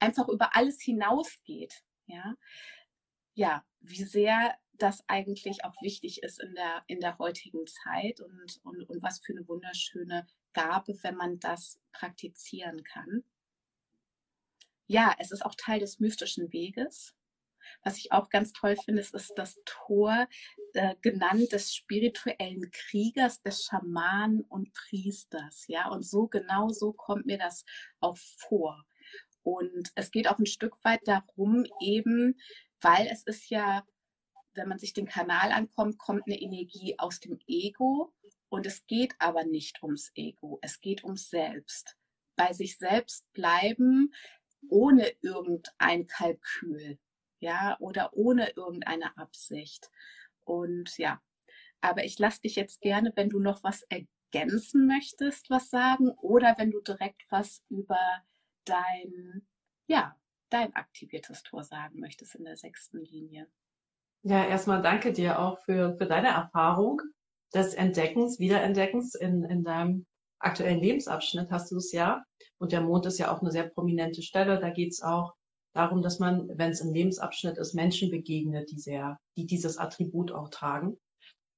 einfach 0.04 0.28
über 0.28 0.54
alles 0.54 0.80
hinausgeht. 0.80 1.82
Ja, 2.06 2.34
ja, 3.34 3.64
wie 3.80 4.04
sehr 4.04 4.56
das 4.78 5.04
eigentlich 5.08 5.64
auch 5.64 5.80
wichtig 5.82 6.22
ist 6.22 6.40
in 6.42 6.54
der, 6.54 6.82
in 6.86 7.00
der 7.00 7.18
heutigen 7.18 7.66
Zeit 7.66 8.20
und, 8.20 8.60
und, 8.64 8.88
und 8.88 9.02
was 9.02 9.20
für 9.20 9.32
eine 9.32 9.46
wunderschöne 9.48 10.26
Gabe, 10.52 10.96
wenn 11.02 11.16
man 11.16 11.38
das 11.38 11.80
praktizieren 11.92 12.82
kann. 12.82 13.24
Ja, 14.86 15.14
es 15.18 15.30
ist 15.30 15.44
auch 15.44 15.54
Teil 15.54 15.80
des 15.80 16.00
mystischen 16.00 16.52
Weges. 16.52 17.14
Was 17.82 17.98
ich 17.98 18.12
auch 18.12 18.28
ganz 18.28 18.52
toll 18.52 18.76
finde, 18.76 19.00
ist, 19.00 19.14
ist 19.14 19.32
das 19.36 19.58
Tor 19.64 20.28
äh, 20.74 20.96
genannt 21.00 21.52
des 21.52 21.74
spirituellen 21.74 22.70
Kriegers, 22.70 23.40
des 23.42 23.64
Schamanen 23.64 24.42
und 24.42 24.72
Priesters. 24.72 25.64
Ja, 25.68 25.88
und 25.88 26.04
so 26.04 26.26
genau 26.26 26.68
so 26.68 26.92
kommt 26.92 27.24
mir 27.24 27.38
das 27.38 27.64
auch 28.00 28.18
vor. 28.18 28.84
Und 29.44 29.92
es 29.94 30.10
geht 30.10 30.28
auch 30.28 30.38
ein 30.38 30.46
Stück 30.46 30.76
weit 30.84 31.06
darum, 31.06 31.64
eben, 31.80 32.40
weil 32.80 33.06
es 33.06 33.22
ist 33.22 33.48
ja, 33.50 33.86
wenn 34.54 34.68
man 34.68 34.78
sich 34.78 34.92
den 34.92 35.06
Kanal 35.06 35.52
ankommt, 35.52 35.98
kommt 35.98 36.24
eine 36.26 36.40
Energie 36.40 36.96
aus 36.98 37.20
dem 37.20 37.38
Ego. 37.46 38.12
Und 38.48 38.66
es 38.66 38.86
geht 38.86 39.14
aber 39.20 39.44
nicht 39.44 39.82
ums 39.82 40.10
Ego, 40.16 40.58
es 40.62 40.80
geht 40.80 41.04
ums 41.04 41.30
Selbst. 41.30 41.96
Bei 42.36 42.52
sich 42.52 42.78
selbst 42.78 43.24
bleiben, 43.32 44.12
ohne 44.68 45.12
irgendein 45.22 46.06
Kalkül 46.06 46.98
ja, 47.44 47.76
oder 47.78 48.14
ohne 48.14 48.50
irgendeine 48.56 49.16
Absicht. 49.18 49.90
Und 50.44 50.96
ja, 50.96 51.20
aber 51.82 52.04
ich 52.04 52.18
lasse 52.18 52.40
dich 52.40 52.56
jetzt 52.56 52.80
gerne, 52.80 53.12
wenn 53.16 53.28
du 53.28 53.38
noch 53.38 53.62
was 53.62 53.82
ergänzen 53.82 54.86
möchtest, 54.86 55.50
was 55.50 55.68
sagen 55.68 56.10
oder 56.22 56.54
wenn 56.56 56.70
du 56.70 56.80
direkt 56.80 57.22
was 57.28 57.62
über 57.68 57.98
dein, 58.64 59.46
ja, 59.86 60.16
dein 60.50 60.74
aktiviertes 60.74 61.42
Tor 61.42 61.64
sagen 61.64 62.00
möchtest 62.00 62.34
in 62.34 62.44
der 62.44 62.56
sechsten 62.56 62.98
Linie. 62.98 63.48
Ja, 64.22 64.46
erstmal 64.46 64.82
danke 64.82 65.12
dir 65.12 65.38
auch 65.38 65.58
für, 65.60 65.96
für 65.96 66.06
deine 66.06 66.28
Erfahrung 66.28 67.02
des 67.54 67.74
Entdeckens, 67.74 68.38
Wiederentdeckens 68.38 69.14
in, 69.14 69.44
in 69.44 69.64
deinem 69.64 70.06
aktuellen 70.38 70.80
Lebensabschnitt 70.80 71.50
hast 71.50 71.70
du 71.70 71.76
es 71.76 71.92
ja. 71.92 72.24
Und 72.58 72.72
der 72.72 72.80
Mond 72.80 73.06
ist 73.06 73.18
ja 73.18 73.34
auch 73.34 73.40
eine 73.40 73.50
sehr 73.50 73.68
prominente 73.68 74.22
Stelle. 74.22 74.58
Da 74.58 74.70
geht 74.70 74.92
es 74.92 75.02
auch 75.02 75.34
darum, 75.74 76.02
dass 76.02 76.18
man, 76.18 76.48
wenn 76.56 76.70
es 76.70 76.80
im 76.80 76.92
Lebensabschnitt 76.92 77.58
ist, 77.58 77.74
Menschen 77.74 78.10
begegnet, 78.10 78.70
die 78.70 78.78
sehr, 78.78 79.18
die 79.36 79.46
dieses 79.46 79.78
Attribut 79.78 80.32
auch 80.32 80.48
tragen. 80.48 80.96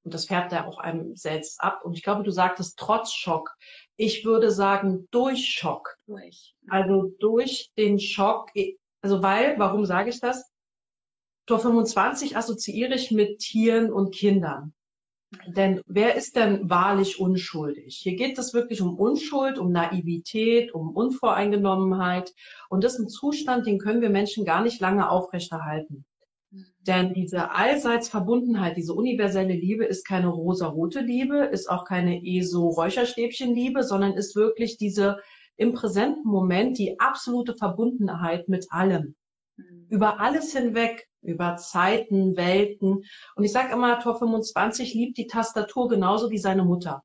Und 0.07 0.13
das 0.13 0.27
färbt 0.27 0.53
ja 0.53 0.65
auch 0.65 0.77
einem 0.77 1.17
selbst 1.17 1.59
ab. 1.59 1.81
Und 1.83 1.91
ich 1.91 2.01
glaube, 2.01 2.23
du 2.23 2.31
sagtest 2.31 2.79
trotz 2.79 3.11
Schock. 3.11 3.53
Ich 3.97 4.23
würde 4.23 4.51
sagen 4.51 5.05
durch 5.11 5.49
Schock. 5.49 5.97
Durch. 6.05 6.55
Also 6.69 7.11
durch 7.19 7.71
den 7.77 7.99
Schock. 7.99 8.49
Also 9.01 9.21
weil, 9.21 9.59
warum 9.59 9.85
sage 9.85 10.09
ich 10.09 10.21
das? 10.21 10.49
Tor 11.45 11.59
25 11.59 12.37
assoziiere 12.37 12.93
ich 12.93 13.11
mit 13.11 13.39
Tieren 13.39 13.91
und 13.91 14.15
Kindern. 14.15 14.73
Denn 15.45 15.81
wer 15.85 16.15
ist 16.15 16.37
denn 16.37 16.69
wahrlich 16.69 17.19
unschuldig? 17.19 17.97
Hier 18.01 18.15
geht 18.15 18.37
es 18.37 18.53
wirklich 18.53 18.79
um 18.79 18.97
Unschuld, 18.97 19.59
um 19.59 19.73
Naivität, 19.73 20.73
um 20.73 20.95
Unvoreingenommenheit. 20.95 22.33
Und 22.69 22.85
das 22.85 22.93
ist 22.93 22.99
ein 22.99 23.09
Zustand, 23.09 23.67
den 23.67 23.77
können 23.77 23.99
wir 23.99 24.09
Menschen 24.09 24.45
gar 24.45 24.61
nicht 24.61 24.79
lange 24.79 25.09
aufrechterhalten. 25.09 26.05
Mhm. 26.87 26.91
Denn 26.91 27.13
diese 27.13 27.51
allseits 27.51 28.09
Verbundenheit, 28.09 28.77
diese 28.77 28.93
universelle 28.93 29.53
Liebe 29.53 29.85
ist 29.85 30.05
keine 30.05 30.27
rosa-rote 30.27 31.01
Liebe, 31.01 31.45
ist 31.45 31.69
auch 31.69 31.85
keine 31.85 32.23
ESO-Räucherstäbchen-Liebe, 32.25 33.83
sondern 33.83 34.13
ist 34.13 34.35
wirklich 34.35 34.77
diese 34.77 35.19
im 35.57 35.73
präsenten 35.73 36.27
Moment 36.27 36.77
die 36.77 36.99
absolute 36.99 37.55
Verbundenheit 37.55 38.47
mit 38.47 38.67
allem. 38.71 39.15
Mhm. 39.57 39.87
Über 39.89 40.19
alles 40.19 40.55
hinweg, 40.55 41.07
über 41.21 41.57
Zeiten, 41.57 42.37
Welten. 42.37 43.03
Und 43.35 43.43
ich 43.43 43.51
sage 43.51 43.73
immer, 43.73 43.99
Tor 43.99 44.17
25 44.17 44.93
liebt 44.93 45.17
die 45.17 45.27
Tastatur 45.27 45.89
genauso 45.89 46.29
wie 46.29 46.37
seine 46.37 46.63
Mutter. 46.63 47.03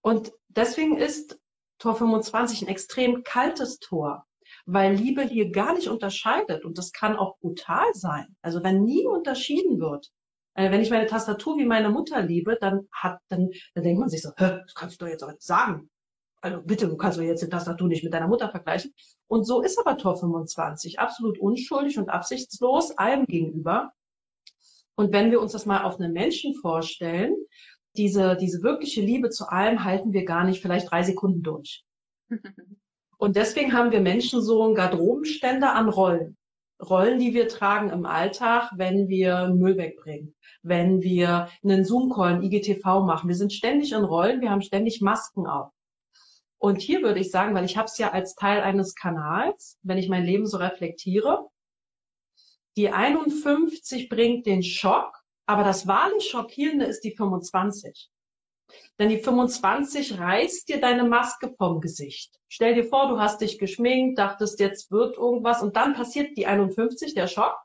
Und 0.00 0.32
deswegen 0.48 0.98
ist 0.98 1.40
Tor 1.78 1.94
25 1.94 2.62
ein 2.62 2.68
extrem 2.68 3.22
kaltes 3.22 3.78
Tor, 3.78 4.26
weil 4.70 4.94
Liebe 4.94 5.22
hier 5.22 5.50
gar 5.50 5.74
nicht 5.74 5.88
unterscheidet. 5.88 6.64
Und 6.64 6.78
das 6.78 6.92
kann 6.92 7.16
auch 7.16 7.38
brutal 7.38 7.86
sein. 7.94 8.36
Also 8.42 8.62
wenn 8.62 8.84
nie 8.84 9.06
unterschieden 9.06 9.80
wird, 9.80 10.10
äh, 10.54 10.70
wenn 10.70 10.82
ich 10.82 10.90
meine 10.90 11.06
Tastatur 11.06 11.56
wie 11.56 11.64
meine 11.64 11.90
Mutter 11.90 12.20
liebe, 12.22 12.58
dann 12.60 12.88
hat, 12.92 13.18
dann, 13.28 13.50
dann 13.74 13.84
denkt 13.84 14.00
man 14.00 14.08
sich 14.08 14.22
so, 14.22 14.30
das 14.36 14.74
kannst 14.74 15.00
du 15.00 15.04
doch 15.04 15.10
jetzt 15.10 15.24
auch 15.24 15.30
nicht 15.30 15.42
sagen 15.42 15.88
also 16.40 16.62
bitte, 16.62 16.88
du 16.88 16.96
kannst 16.96 17.18
doch 17.18 17.22
jetzt 17.22 17.42
die 17.42 17.48
Tastatur 17.48 17.88
nicht 17.88 18.04
mit 18.04 18.12
deiner 18.12 18.28
Mutter 18.28 18.48
vergleichen. 18.48 18.94
Und 19.26 19.44
so 19.44 19.62
ist 19.62 19.78
aber 19.78 19.98
Tor 19.98 20.16
25 20.16 20.98
absolut 20.98 21.38
unschuldig 21.38 21.98
und 21.98 22.08
absichtslos 22.08 22.92
allem 22.92 23.26
gegenüber. 23.26 23.92
Und 24.94 25.12
wenn 25.12 25.30
wir 25.30 25.40
uns 25.40 25.52
das 25.52 25.66
mal 25.66 25.84
auf 25.84 25.98
einen 25.98 26.12
Menschen 26.12 26.54
vorstellen, 26.54 27.34
diese, 27.96 28.36
diese 28.36 28.62
wirkliche 28.62 29.00
Liebe 29.00 29.30
zu 29.30 29.48
allem 29.48 29.84
halten 29.84 30.12
wir 30.12 30.24
gar 30.24 30.44
nicht 30.44 30.60
vielleicht 30.60 30.90
drei 30.90 31.02
Sekunden 31.02 31.42
durch. 31.42 31.84
Und 33.18 33.34
deswegen 33.34 33.72
haben 33.72 33.90
wir 33.90 34.00
Menschen 34.00 34.40
so 34.40 34.62
einen 34.62 34.76
Garderobenständer 34.76 35.74
an 35.74 35.88
Rollen. 35.88 36.36
Rollen, 36.80 37.18
die 37.18 37.34
wir 37.34 37.48
tragen 37.48 37.90
im 37.90 38.06
Alltag, 38.06 38.70
wenn 38.76 39.08
wir 39.08 39.48
Müll 39.48 39.76
wegbringen, 39.76 40.36
wenn 40.62 41.02
wir 41.02 41.48
einen 41.64 41.84
Zoom-Call, 41.84 42.34
einen 42.34 42.42
IGTV 42.44 43.00
machen. 43.00 43.28
Wir 43.28 43.34
sind 43.34 43.52
ständig 43.52 43.92
in 43.92 44.04
Rollen, 44.04 44.40
wir 44.40 44.50
haben 44.50 44.62
ständig 44.62 45.00
Masken 45.00 45.48
auf. 45.48 45.72
Und 46.58 46.80
hier 46.80 47.02
würde 47.02 47.18
ich 47.18 47.32
sagen, 47.32 47.54
weil 47.54 47.64
ich 47.64 47.76
habe 47.76 47.86
es 47.86 47.98
ja 47.98 48.12
als 48.12 48.36
Teil 48.36 48.60
eines 48.60 48.94
Kanals, 48.94 49.78
wenn 49.82 49.98
ich 49.98 50.08
mein 50.08 50.24
Leben 50.24 50.46
so 50.46 50.58
reflektiere, 50.58 51.48
die 52.76 52.90
51 52.90 54.08
bringt 54.08 54.46
den 54.46 54.62
Schock, 54.62 55.12
aber 55.46 55.64
das 55.64 55.88
wahrlich 55.88 56.28
Schockierende 56.28 56.84
ist 56.84 57.00
die 57.00 57.16
25. 57.16 58.08
Denn 58.98 59.08
die 59.08 59.18
25 59.18 60.18
reißt 60.18 60.68
dir 60.68 60.80
deine 60.80 61.04
Maske 61.04 61.54
vom 61.56 61.80
Gesicht. 61.80 62.38
Stell 62.48 62.74
dir 62.74 62.84
vor, 62.84 63.08
du 63.08 63.18
hast 63.18 63.40
dich 63.40 63.58
geschminkt, 63.58 64.18
dachtest, 64.18 64.60
jetzt 64.60 64.90
wird 64.90 65.16
irgendwas 65.16 65.62
und 65.62 65.76
dann 65.76 65.94
passiert 65.94 66.36
die 66.36 66.46
51, 66.46 67.14
der 67.14 67.28
Schock. 67.28 67.56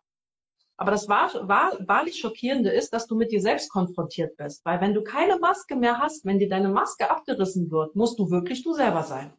Aber 0.77 0.91
das 0.91 1.07
wahr, 1.07 1.29
wahr, 1.47 1.77
wahrlich 1.87 2.17
Schockierende 2.19 2.71
ist, 2.71 2.91
dass 2.93 3.07
du 3.07 3.15
mit 3.15 3.31
dir 3.31 3.41
selbst 3.41 3.69
konfrontiert 3.69 4.35
bist. 4.37 4.65
Weil 4.65 4.81
wenn 4.81 4.93
du 4.93 5.03
keine 5.03 5.37
Maske 5.39 5.75
mehr 5.75 5.99
hast, 5.99 6.25
wenn 6.25 6.39
dir 6.39 6.49
deine 6.49 6.69
Maske 6.69 7.09
abgerissen 7.09 7.69
wird, 7.69 7.95
musst 7.95 8.17
du 8.19 8.29
wirklich 8.31 8.63
du 8.63 8.73
selber 8.73 9.03
sein. 9.03 9.33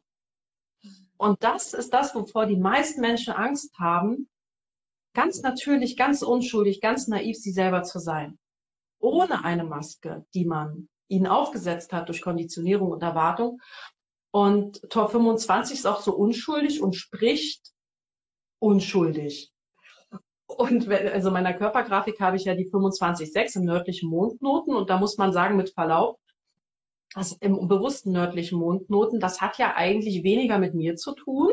Und 1.17 1.43
das 1.43 1.75
ist 1.75 1.93
das, 1.93 2.15
wovor 2.15 2.47
die 2.47 2.57
meisten 2.57 3.01
Menschen 3.01 3.33
Angst 3.33 3.79
haben, 3.79 4.29
ganz 5.15 5.43
natürlich, 5.43 5.97
ganz 5.97 6.23
unschuldig, 6.23 6.81
ganz 6.81 7.09
naiv 7.09 7.37
sie 7.37 7.53
selber 7.53 7.83
zu 7.83 7.99
sein. 7.99 8.39
Ohne 8.99 9.45
eine 9.45 9.65
Maske, 9.65 10.25
die 10.35 10.45
man 10.45 10.89
ihnen 11.09 11.27
aufgesetzt 11.27 11.93
hat 11.93 12.09
durch 12.09 12.23
Konditionierung 12.23 12.91
und 12.91 13.03
Erwartung. 13.03 13.61
Und 14.31 14.81
Tor 14.91 15.09
25 15.09 15.79
ist 15.79 15.87
auch 15.87 16.01
so 16.01 16.15
unschuldig 16.15 16.83
und 16.83 16.95
spricht 16.95 17.73
unschuldig. 18.59 19.53
Und 20.47 20.89
wenn, 20.89 21.09
also 21.09 21.31
meiner 21.31 21.55
Körpergrafik 21.55 22.21
habe 22.21 22.37
ich 22.37 22.45
ja 22.45 22.55
die 22.55 22.71
25,6 22.71 23.59
im 23.59 23.65
nördlichen 23.65 24.09
Mondnoten 24.09 24.75
und 24.75 24.91
da 24.91 24.99
muss 24.99 25.17
man 25.17 25.33
sagen, 25.33 25.57
mit 25.57 25.71
Verlaub, 25.71 26.19
also 27.15 27.37
im 27.41 27.69
bewussten 27.69 28.13
nördlichen 28.13 28.59
Mondnoten, 28.59 29.21
das 29.21 29.41
hat 29.41 29.59
ja 29.59 29.75
eigentlich 29.77 30.23
weniger 30.25 30.59
mit 30.59 30.75
mir 30.75 30.97
zu 30.97 31.15
tun, 31.15 31.53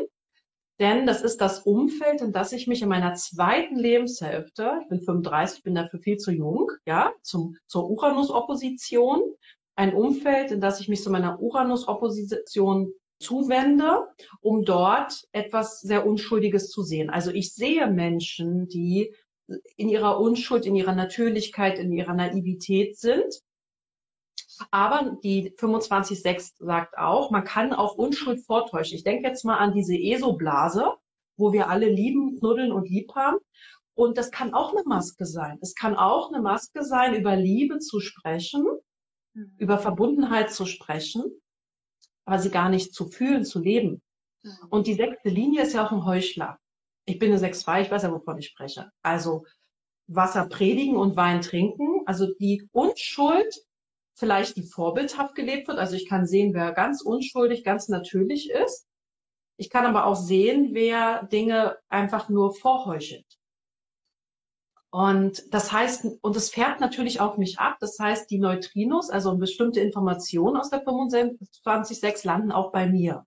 denn 0.78 1.06
das 1.06 1.22
ist 1.22 1.40
das 1.40 1.60
Umfeld, 1.60 2.20
in 2.20 2.32
das 2.32 2.52
ich 2.52 2.66
mich 2.66 2.82
in 2.82 2.88
meiner 2.88 3.14
zweiten 3.14 3.76
Lebenshälfte, 3.76 4.78
ich 4.82 4.88
bin 4.88 5.00
35, 5.00 5.62
bin 5.62 5.74
dafür 5.74 6.00
viel 6.00 6.16
zu 6.16 6.32
jung, 6.32 6.70
ja, 6.86 7.12
zum, 7.22 7.56
zur 7.66 7.88
Uranus-Opposition, 7.90 9.20
ein 9.74 9.94
Umfeld, 9.94 10.50
in 10.50 10.60
das 10.60 10.80
ich 10.80 10.88
mich 10.88 11.02
zu 11.02 11.10
meiner 11.10 11.40
Uranus-Opposition 11.40 12.92
zuwende, 13.20 14.08
um 14.40 14.64
dort 14.64 15.26
etwas 15.32 15.80
sehr 15.80 16.06
Unschuldiges 16.06 16.70
zu 16.70 16.82
sehen. 16.82 17.08
Also 17.10 17.30
ich 17.30 17.54
sehe 17.54 17.86
Menschen, 17.86 18.68
die 18.68 19.14
in 19.76 19.88
ihrer 19.88 20.20
Unschuld, 20.20 20.66
in 20.66 20.74
ihrer 20.74 20.94
Natürlichkeit, 20.94 21.78
in 21.78 21.92
ihrer 21.92 22.14
Naivität 22.14 22.98
sind. 22.98 23.42
Aber 24.70 25.16
die 25.22 25.50
25.6 25.50 26.64
sagt 26.64 26.96
auch, 26.98 27.30
man 27.30 27.44
kann 27.44 27.72
auch 27.72 27.94
Unschuld 27.94 28.44
vortäuschen. 28.44 28.96
Ich 28.96 29.04
denke 29.04 29.28
jetzt 29.28 29.44
mal 29.44 29.56
an 29.56 29.72
diese 29.72 29.94
ESO-Blase, 29.94 30.94
wo 31.36 31.52
wir 31.52 31.68
alle 31.68 31.88
lieben, 31.88 32.38
knuddeln 32.38 32.72
und 32.72 32.88
lieb 32.88 33.14
haben. 33.14 33.38
Und 33.94 34.16
das 34.16 34.30
kann 34.30 34.54
auch 34.54 34.72
eine 34.72 34.84
Maske 34.84 35.26
sein. 35.26 35.58
Es 35.60 35.74
kann 35.74 35.96
auch 35.96 36.32
eine 36.32 36.40
Maske 36.40 36.84
sein, 36.84 37.14
über 37.14 37.36
Liebe 37.36 37.78
zu 37.78 38.00
sprechen, 38.00 38.64
mhm. 39.34 39.54
über 39.58 39.78
Verbundenheit 39.78 40.50
zu 40.50 40.66
sprechen, 40.66 41.24
aber 42.24 42.38
sie 42.38 42.50
gar 42.50 42.68
nicht 42.68 42.94
zu 42.94 43.06
fühlen, 43.06 43.44
zu 43.44 43.60
leben. 43.60 44.02
Mhm. 44.42 44.68
Und 44.70 44.86
die 44.86 44.94
sechste 44.94 45.28
Linie 45.28 45.62
ist 45.62 45.74
ja 45.74 45.86
auch 45.86 45.92
ein 45.92 46.06
Heuchler. 46.06 46.58
Ich 47.04 47.18
bin 47.18 47.32
eine 47.32 47.40
6-2, 47.40 47.82
ich 47.82 47.90
weiß 47.90 48.02
ja, 48.04 48.12
wovon 48.12 48.38
ich 48.38 48.46
spreche. 48.46 48.90
Also 49.02 49.44
Wasser 50.06 50.46
predigen 50.48 50.96
und 50.96 51.16
Wein 51.16 51.40
trinken. 51.40 52.02
Also 52.06 52.28
die 52.38 52.68
Unschuld, 52.72 53.60
vielleicht 54.22 54.56
die 54.56 54.62
vorbildhaft 54.62 55.34
gelebt 55.34 55.66
wird. 55.66 55.78
Also 55.78 55.96
ich 55.96 56.08
kann 56.08 56.26
sehen, 56.26 56.54
wer 56.54 56.70
ganz 56.70 57.02
unschuldig, 57.02 57.64
ganz 57.64 57.88
natürlich 57.88 58.50
ist. 58.50 58.86
Ich 59.56 59.68
kann 59.68 59.84
aber 59.84 60.06
auch 60.06 60.14
sehen, 60.14 60.70
wer 60.74 61.24
Dinge 61.24 61.76
einfach 61.88 62.28
nur 62.28 62.54
vorheuchelt. 62.54 63.26
Und 64.90 65.52
das 65.52 65.72
heißt, 65.72 66.06
und 66.20 66.36
es 66.36 66.50
fährt 66.50 66.78
natürlich 66.78 67.20
auf 67.20 67.36
mich 67.36 67.58
ab. 67.58 67.78
Das 67.80 67.98
heißt, 67.98 68.30
die 68.30 68.38
Neutrinos, 68.38 69.10
also 69.10 69.36
bestimmte 69.36 69.80
Informationen 69.80 70.56
aus 70.56 70.70
der 70.70 70.84
25.6 70.84 72.24
landen 72.24 72.52
auch 72.52 72.70
bei 72.70 72.86
mir. 72.86 73.26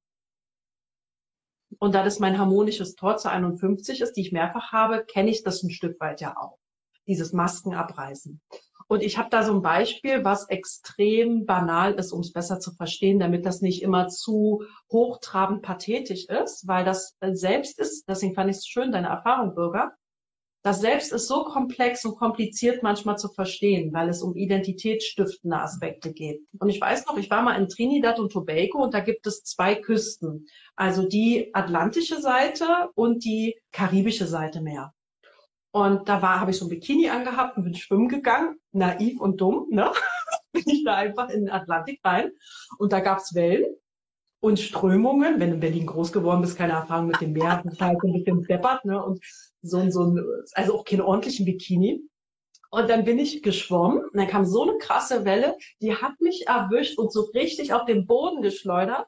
Und 1.77 1.93
da 1.93 2.05
das 2.05 2.19
mein 2.19 2.37
harmonisches 2.37 2.95
Tor 2.95 3.17
zu 3.17 3.29
51 3.29 3.99
ist, 3.99 4.13
die 4.13 4.21
ich 4.21 4.31
mehrfach 4.31 4.71
habe, 4.71 5.03
kenne 5.03 5.29
ich 5.29 5.43
das 5.43 5.61
ein 5.61 5.71
Stück 5.71 5.99
weit 5.99 6.21
ja 6.21 6.37
auch. 6.37 6.57
Dieses 7.05 7.33
Masken 7.33 7.73
abreißen. 7.73 8.39
Und 8.87 9.01
ich 9.01 9.17
habe 9.17 9.29
da 9.31 9.43
so 9.43 9.53
ein 9.53 9.61
Beispiel, 9.61 10.23
was 10.23 10.47
extrem 10.49 11.45
banal 11.45 11.93
ist, 11.93 12.11
um 12.11 12.21
es 12.21 12.31
besser 12.31 12.59
zu 12.59 12.71
verstehen, 12.71 13.19
damit 13.19 13.45
das 13.45 13.61
nicht 13.61 13.81
immer 13.81 14.07
zu 14.07 14.63
hochtrabend 14.91 15.63
pathetisch 15.63 16.25
ist, 16.25 16.67
weil 16.67 16.85
das 16.85 17.15
selbst 17.31 17.79
ist, 17.79 18.07
deswegen 18.07 18.35
fand 18.35 18.51
ich 18.51 18.57
es 18.57 18.67
schön, 18.67 18.91
deine 18.91 19.07
Erfahrung, 19.07 19.55
Bürger, 19.55 19.93
das 20.65 20.81
Selbst 20.81 21.11
ist 21.13 21.27
so 21.27 21.43
komplex 21.43 22.03
und 22.05 22.15
kompliziert 22.15 22.81
manchmal 22.81 23.19
zu 23.19 23.29
verstehen, 23.29 23.93
weil 23.93 24.09
es 24.09 24.23
um 24.23 24.35
identitätsstiftende 24.35 25.59
Aspekte 25.59 26.11
geht. 26.11 26.41
Und 26.57 26.69
ich 26.69 26.81
weiß 26.81 27.05
noch, 27.05 27.17
ich 27.17 27.29
war 27.29 27.43
mal 27.43 27.53
in 27.53 27.69
Trinidad 27.69 28.19
und 28.19 28.31
Tobago 28.31 28.83
und 28.83 28.95
da 28.95 29.01
gibt 29.01 29.27
es 29.27 29.43
zwei 29.43 29.75
Küsten. 29.75 30.47
Also 30.75 31.07
die 31.07 31.53
atlantische 31.53 32.19
Seite 32.19 32.65
und 32.95 33.23
die 33.23 33.59
karibische 33.71 34.25
Seite 34.25 34.59
mehr. 34.59 34.91
Und 35.75 36.07
da 36.07 36.21
war, 36.21 36.39
habe 36.39 36.51
ich 36.51 36.57
so 36.57 36.63
ein 36.63 36.69
Bikini 36.69 37.09
angehabt 37.09 37.57
und 37.57 37.65
bin 37.65 37.75
schwimmen 37.75 38.07
gegangen, 38.07 38.55
naiv 38.71 39.19
und 39.19 39.41
dumm, 39.41 39.67
ne? 39.71 39.91
bin 40.53 40.63
ich 40.67 40.85
da 40.85 40.95
einfach 40.95 41.27
in 41.27 41.41
den 41.41 41.49
Atlantik 41.49 41.99
rein. 42.01 42.31
Und 42.77 42.93
da 42.93 43.01
gab's 43.01 43.35
Wellen 43.35 43.75
und 44.39 44.57
Strömungen. 44.57 45.37
Wenn 45.37 45.49
du 45.49 45.55
in 45.55 45.59
Berlin 45.59 45.85
groß 45.85 46.13
geworden 46.13 46.39
bist, 46.39 46.57
keine 46.57 46.71
Erfahrung 46.71 47.07
mit 47.07 47.19
dem 47.19 47.33
Meer, 47.33 47.61
das 47.65 47.77
halt 47.81 48.01
ein 48.05 48.13
bisschen 48.13 48.41
deppert, 48.43 48.85
ne? 48.85 49.03
Und 49.03 49.19
so, 49.63 49.89
so 49.89 50.05
ein, 50.05 50.25
also 50.53 50.75
auch 50.75 50.85
keinen 50.85 51.01
ordentlichen 51.01 51.45
Bikini. 51.45 52.07
Und 52.71 52.89
dann 52.89 53.03
bin 53.03 53.19
ich 53.19 53.43
geschwommen 53.43 53.97
und 53.97 54.15
dann 54.15 54.27
kam 54.29 54.45
so 54.45 54.63
eine 54.63 54.77
krasse 54.77 55.25
Welle, 55.25 55.57
die 55.81 55.93
hat 55.93 56.21
mich 56.21 56.47
erwischt 56.47 56.97
und 56.97 57.11
so 57.11 57.23
richtig 57.33 57.73
auf 57.73 57.83
den 57.83 58.07
Boden 58.07 58.41
geschleudert. 58.41 59.07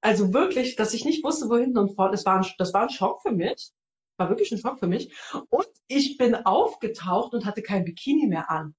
Also 0.00 0.34
wirklich, 0.34 0.74
dass 0.74 0.94
ich 0.94 1.04
nicht 1.04 1.22
wusste, 1.22 1.48
wo 1.48 1.56
hinten 1.56 1.78
und 1.78 1.94
vorne. 1.94 2.10
Das 2.10 2.26
war 2.26 2.40
ein, 2.40 2.46
das 2.58 2.74
war 2.74 2.82
ein 2.82 2.90
Schock 2.90 3.22
für 3.22 3.30
mich. 3.30 3.70
War 4.16 4.30
wirklich 4.30 4.50
ein 4.50 4.58
Schock 4.58 4.80
für 4.80 4.88
mich. 4.88 5.14
Und 5.50 5.68
ich 5.88 6.18
bin 6.18 6.34
aufgetaucht 6.34 7.34
und 7.34 7.44
hatte 7.44 7.62
kein 7.62 7.84
Bikini 7.84 8.26
mehr 8.26 8.50
an. 8.50 8.74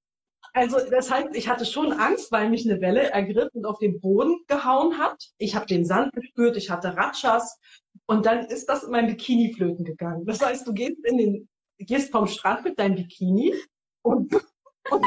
Also 0.54 0.78
das 0.90 1.12
heißt, 1.12 1.30
ich 1.34 1.48
hatte 1.48 1.66
schon 1.66 1.94
Angst, 1.94 2.32
weil 2.32 2.50
mich 2.50 2.70
eine 2.70 2.82
Welle 2.82 3.12
ergriffen 3.12 3.60
und 3.60 3.66
auf 3.66 3.80
den 3.80 4.00
Boden 4.00 4.40
gehauen 4.48 4.98
hat. 4.98 5.24
Ich 5.38 5.56
habe 5.56 5.68
den 5.68 5.86
Sand 5.86 6.14
gespürt, 6.14 6.58
ich 6.58 6.70
hatte 6.70 6.96
Ratschas, 6.98 7.60
und 8.08 8.26
dann 8.26 8.46
ist 8.46 8.67
das 8.67 8.84
in 8.84 8.91
mein 8.91 9.08
Bikini 9.08 9.54
flöten 9.54 9.86
gegangen. 9.86 10.26
Das 10.26 10.41
heißt, 10.41 10.65
du 10.65 10.74
gehst 10.74 11.04
in 11.04 11.17
den, 11.17 11.50
gehst 11.78 12.12
vom 12.12 12.26
Strand 12.26 12.63
mit 12.63 12.80
deinem 12.80 12.96
Bikini 12.96 13.54
und, 14.02 14.34
und 14.89 15.06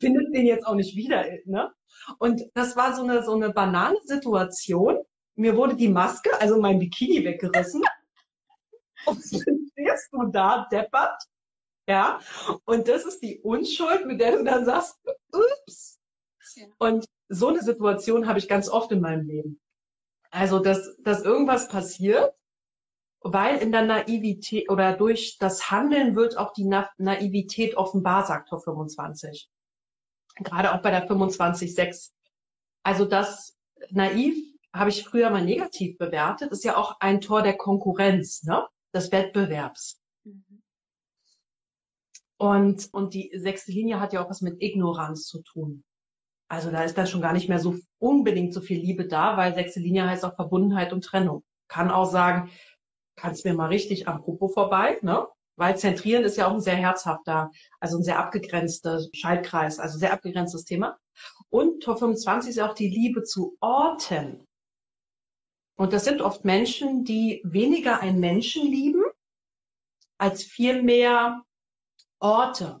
findest 0.00 0.34
den 0.34 0.46
jetzt 0.46 0.66
auch 0.66 0.74
nicht 0.74 0.96
wieder, 0.96 1.24
ne? 1.44 1.72
Und 2.18 2.42
das 2.54 2.76
war 2.76 2.94
so 2.94 3.02
eine, 3.02 3.22
so 3.22 3.34
eine 3.34 3.50
banale 3.50 3.98
Situation. 4.04 4.98
Mir 5.34 5.56
wurde 5.56 5.76
die 5.76 5.88
Maske, 5.88 6.30
also 6.40 6.60
mein 6.60 6.78
Bikini 6.78 7.24
weggerissen. 7.24 7.82
und 9.06 9.22
stehst 9.88 10.12
du 10.12 10.26
da 10.26 10.66
deppert. 10.70 11.22
Ja. 11.88 12.20
Und 12.64 12.88
das 12.88 13.04
ist 13.04 13.22
die 13.22 13.40
Unschuld, 13.40 14.06
mit 14.06 14.20
der 14.20 14.36
du 14.36 14.44
dann 14.44 14.64
sagst, 14.64 14.98
ups. 15.32 15.98
Und 16.78 17.06
so 17.28 17.48
eine 17.48 17.62
Situation 17.62 18.26
habe 18.26 18.38
ich 18.38 18.48
ganz 18.48 18.68
oft 18.68 18.90
in 18.92 19.00
meinem 19.00 19.26
Leben. 19.26 19.60
Also, 20.30 20.58
dass, 20.58 20.96
dass 21.02 21.22
irgendwas 21.22 21.68
passiert, 21.68 22.34
weil 23.20 23.58
in 23.58 23.72
der 23.72 23.82
Naivität 23.82 24.70
oder 24.70 24.94
durch 24.94 25.38
das 25.38 25.70
Handeln 25.70 26.14
wird 26.14 26.36
auch 26.36 26.52
die 26.52 26.64
Na 26.64 26.88
Naivität 26.98 27.76
offenbar, 27.76 28.26
sagt 28.26 28.48
Tor 28.48 28.60
25. 28.60 29.48
Gerade 30.36 30.72
auch 30.72 30.82
bei 30.82 30.90
der 30.90 31.08
25.6. 31.08 32.12
Also 32.82 33.04
das 33.04 33.56
naiv 33.90 34.36
habe 34.72 34.90
ich 34.90 35.04
früher 35.04 35.30
mal 35.30 35.44
negativ 35.44 35.98
bewertet, 35.98 36.52
ist 36.52 36.64
ja 36.64 36.76
auch 36.76 37.00
ein 37.00 37.20
Tor 37.20 37.42
der 37.42 37.56
Konkurrenz, 37.56 38.44
ne? 38.44 38.66
Des 38.94 39.12
Wettbewerbs. 39.12 40.00
Mhm. 40.24 40.62
Und, 42.38 42.88
und 42.92 43.14
die 43.14 43.32
sechste 43.34 43.72
Linie 43.72 44.00
hat 44.00 44.12
ja 44.12 44.24
auch 44.24 44.30
was 44.30 44.42
mit 44.42 44.62
Ignoranz 44.62 45.26
zu 45.26 45.42
tun. 45.42 45.84
Also 46.48 46.70
da 46.70 46.82
ist 46.84 46.96
dann 46.96 47.06
schon 47.06 47.20
gar 47.20 47.32
nicht 47.32 47.48
mehr 47.48 47.58
so 47.58 47.76
unbedingt 47.98 48.54
so 48.54 48.60
viel 48.60 48.80
Liebe 48.80 49.06
da, 49.06 49.36
weil 49.36 49.54
sechste 49.54 49.80
Linie 49.80 50.08
heißt 50.08 50.24
auch 50.24 50.36
Verbundenheit 50.36 50.92
und 50.92 51.04
Trennung. 51.04 51.44
Kann 51.68 51.90
auch 51.90 52.10
sagen, 52.10 52.50
kannst 53.16 53.44
mir 53.44 53.54
mal 53.54 53.66
richtig 53.66 54.08
am 54.08 54.22
Popo 54.22 54.48
vorbei, 54.48 54.98
ne? 55.02 55.26
Weil 55.56 55.76
zentrieren 55.76 56.22
ist 56.22 56.36
ja 56.36 56.46
auch 56.46 56.54
ein 56.54 56.60
sehr 56.60 56.76
herzhafter, 56.76 57.50
also 57.80 57.98
ein 57.98 58.04
sehr 58.04 58.20
abgegrenzter 58.20 59.00
Schaltkreis, 59.12 59.80
also 59.80 59.98
sehr 59.98 60.12
abgegrenztes 60.12 60.64
Thema. 60.64 60.96
Und 61.50 61.82
Tor 61.82 61.96
25 61.96 62.50
ist 62.50 62.60
auch 62.60 62.74
die 62.74 62.88
Liebe 62.88 63.24
zu 63.24 63.56
Orten. 63.60 64.46
Und 65.78 65.92
das 65.92 66.04
sind 66.04 66.20
oft 66.20 66.44
Menschen, 66.44 67.04
die 67.04 67.40
weniger 67.44 68.00
einen 68.00 68.18
Menschen 68.18 68.66
lieben, 68.66 69.04
als 70.18 70.42
vielmehr 70.42 71.44
Orte 72.18 72.80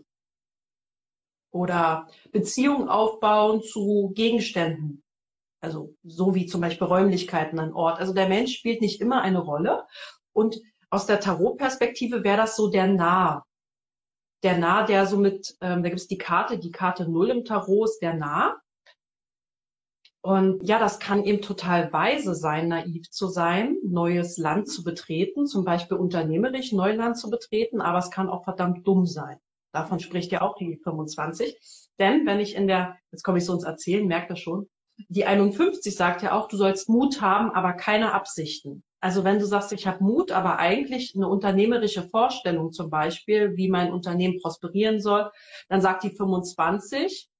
oder 1.52 2.08
Beziehungen 2.32 2.88
aufbauen 2.88 3.62
zu 3.62 4.10
Gegenständen. 4.14 5.04
Also 5.60 5.94
so 6.02 6.34
wie 6.34 6.46
zum 6.46 6.60
Beispiel 6.60 6.88
Räumlichkeiten 6.88 7.60
an 7.60 7.72
Ort. 7.72 8.00
Also 8.00 8.12
der 8.12 8.28
Mensch 8.28 8.56
spielt 8.56 8.80
nicht 8.80 9.00
immer 9.00 9.22
eine 9.22 9.38
Rolle. 9.38 9.86
Und 10.32 10.60
aus 10.90 11.06
der 11.06 11.20
Tarot-Perspektive 11.20 12.24
wäre 12.24 12.36
das 12.36 12.56
so 12.56 12.68
der 12.68 12.88
Nah. 12.88 13.44
Der 14.42 14.58
Nah, 14.58 14.84
der 14.84 15.06
so 15.06 15.18
mit, 15.18 15.56
ähm, 15.60 15.84
da 15.84 15.88
gibt 15.88 16.00
es 16.00 16.08
die 16.08 16.18
Karte, 16.18 16.58
die 16.58 16.72
Karte 16.72 17.08
Null 17.08 17.30
im 17.30 17.44
Tarot 17.44 17.88
ist 17.88 18.00
der 18.00 18.14
Nah. 18.14 18.60
Und 20.28 20.62
ja, 20.68 20.78
das 20.78 20.98
kann 20.98 21.24
eben 21.24 21.40
total 21.40 21.90
weise 21.90 22.34
sein, 22.34 22.68
naiv 22.68 23.10
zu 23.10 23.28
sein, 23.28 23.78
neues 23.82 24.36
Land 24.36 24.68
zu 24.68 24.84
betreten, 24.84 25.46
zum 25.46 25.64
Beispiel 25.64 25.96
unternehmerisch 25.96 26.70
Neuland 26.72 27.16
zu 27.16 27.30
betreten, 27.30 27.80
aber 27.80 27.96
es 27.96 28.10
kann 28.10 28.28
auch 28.28 28.44
verdammt 28.44 28.86
dumm 28.86 29.06
sein. 29.06 29.38
Davon 29.72 30.00
spricht 30.00 30.30
ja 30.30 30.42
auch 30.42 30.54
die 30.56 30.76
25. 30.84 31.56
Denn 31.98 32.26
wenn 32.26 32.40
ich 32.40 32.56
in 32.56 32.66
der, 32.66 32.98
jetzt 33.10 33.22
komme 33.22 33.38
ich 33.38 33.46
so 33.46 33.54
ins 33.54 33.64
Erzählen, 33.64 34.06
merkt 34.06 34.30
das 34.30 34.40
schon, 34.40 34.68
die 35.08 35.24
51 35.24 35.96
sagt 35.96 36.20
ja 36.20 36.32
auch, 36.32 36.48
du 36.48 36.58
sollst 36.58 36.90
Mut 36.90 37.22
haben, 37.22 37.50
aber 37.52 37.72
keine 37.72 38.12
Absichten. 38.12 38.82
Also 39.00 39.24
wenn 39.24 39.38
du 39.38 39.46
sagst, 39.46 39.72
ich 39.72 39.86
habe 39.86 40.04
Mut, 40.04 40.30
aber 40.30 40.58
eigentlich 40.58 41.14
eine 41.16 41.26
unternehmerische 41.26 42.02
Vorstellung 42.02 42.72
zum 42.72 42.90
Beispiel, 42.90 43.56
wie 43.56 43.70
mein 43.70 43.94
Unternehmen 43.94 44.38
prosperieren 44.42 45.00
soll, 45.00 45.30
dann 45.70 45.80
sagt 45.80 46.02
die 46.02 46.10
25, 46.10 47.30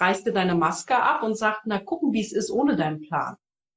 reiß 0.00 0.24
dir 0.24 0.32
deine 0.32 0.54
Maske 0.54 0.96
ab 0.96 1.22
und 1.22 1.36
sagt, 1.36 1.62
na 1.66 1.78
gucken, 1.78 2.12
wie 2.12 2.20
es 2.20 2.32
ist 2.32 2.50
ohne 2.50 2.76
deinen 2.76 3.00
Plan. 3.00 3.36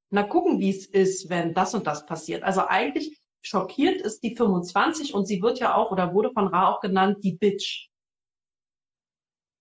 Na 0.10 0.23
gucken, 0.23 0.60
wie 0.60 0.69
es 0.69 0.86
ist, 0.86 1.30
wenn 1.30 1.53
das 1.53 1.73
und 1.73 1.86
das 1.86 2.06
passiert. 2.06 2.43
Also 2.43 2.65
eigentlich 2.67 3.19
schockiert 3.41 4.01
ist 4.01 4.23
die 4.23 4.36
25 4.36 5.13
und 5.13 5.25
sie 5.25 5.41
wird 5.41 5.60
ja 5.60 5.75
auch 5.75 5.91
oder 5.91 6.13
wurde 6.13 6.32
von 6.32 6.47
Ra 6.47 6.69
auch 6.69 6.82
genannt 6.82 7.23
die 7.23 7.34
Bitch. 7.34 7.89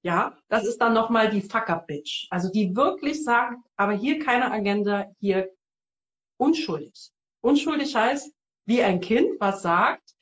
Ja, 0.02 0.36
das 0.48 0.64
ist 0.64 0.78
dann 0.78 0.94
nochmal 0.94 1.30
die 1.30 1.42
Fucker-Bitch. 1.42 2.28
Also 2.30 2.50
die 2.50 2.76
wirklich 2.76 3.24
sagt, 3.24 3.58
aber 3.76 3.92
hier 3.92 4.20
keine 4.20 4.52
Agenda, 4.52 5.06
hier 5.18 5.50
unschuldig. 6.38 7.10
Unschuldig 7.40 7.94
heißt, 7.94 8.32
wie 8.66 8.82
ein 8.82 9.00
Kind, 9.00 9.40
was 9.40 9.62
sagt, 9.62 10.14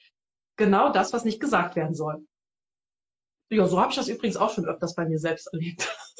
genau 0.56 0.90
das, 0.90 1.12
was 1.12 1.24
nicht 1.24 1.40
gesagt 1.40 1.76
werden 1.76 1.94
soll. 1.94 2.26
Ja, 3.50 3.66
so 3.66 3.80
habe 3.80 3.90
ich 3.90 3.96
das 3.96 4.08
übrigens 4.08 4.36
auch 4.36 4.50
schon 4.50 4.66
öfters 4.66 4.94
bei 4.94 5.06
mir 5.06 5.18
selbst 5.18 5.52
erlebt. 5.52 5.88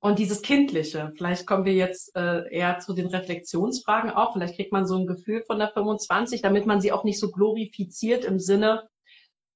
Und 0.00 0.20
dieses 0.20 0.42
Kindliche, 0.42 1.12
vielleicht 1.16 1.46
kommen 1.46 1.64
wir 1.64 1.74
jetzt 1.74 2.14
äh, 2.14 2.48
eher 2.54 2.78
zu 2.78 2.94
den 2.94 3.08
Reflexionsfragen 3.08 4.10
auch, 4.10 4.32
vielleicht 4.32 4.54
kriegt 4.54 4.72
man 4.72 4.86
so 4.86 4.96
ein 4.96 5.08
Gefühl 5.08 5.42
von 5.42 5.58
der 5.58 5.70
25, 5.70 6.40
damit 6.40 6.66
man 6.66 6.80
sie 6.80 6.92
auch 6.92 7.02
nicht 7.02 7.18
so 7.18 7.32
glorifiziert 7.32 8.24
im 8.24 8.38
Sinne, 8.38 8.88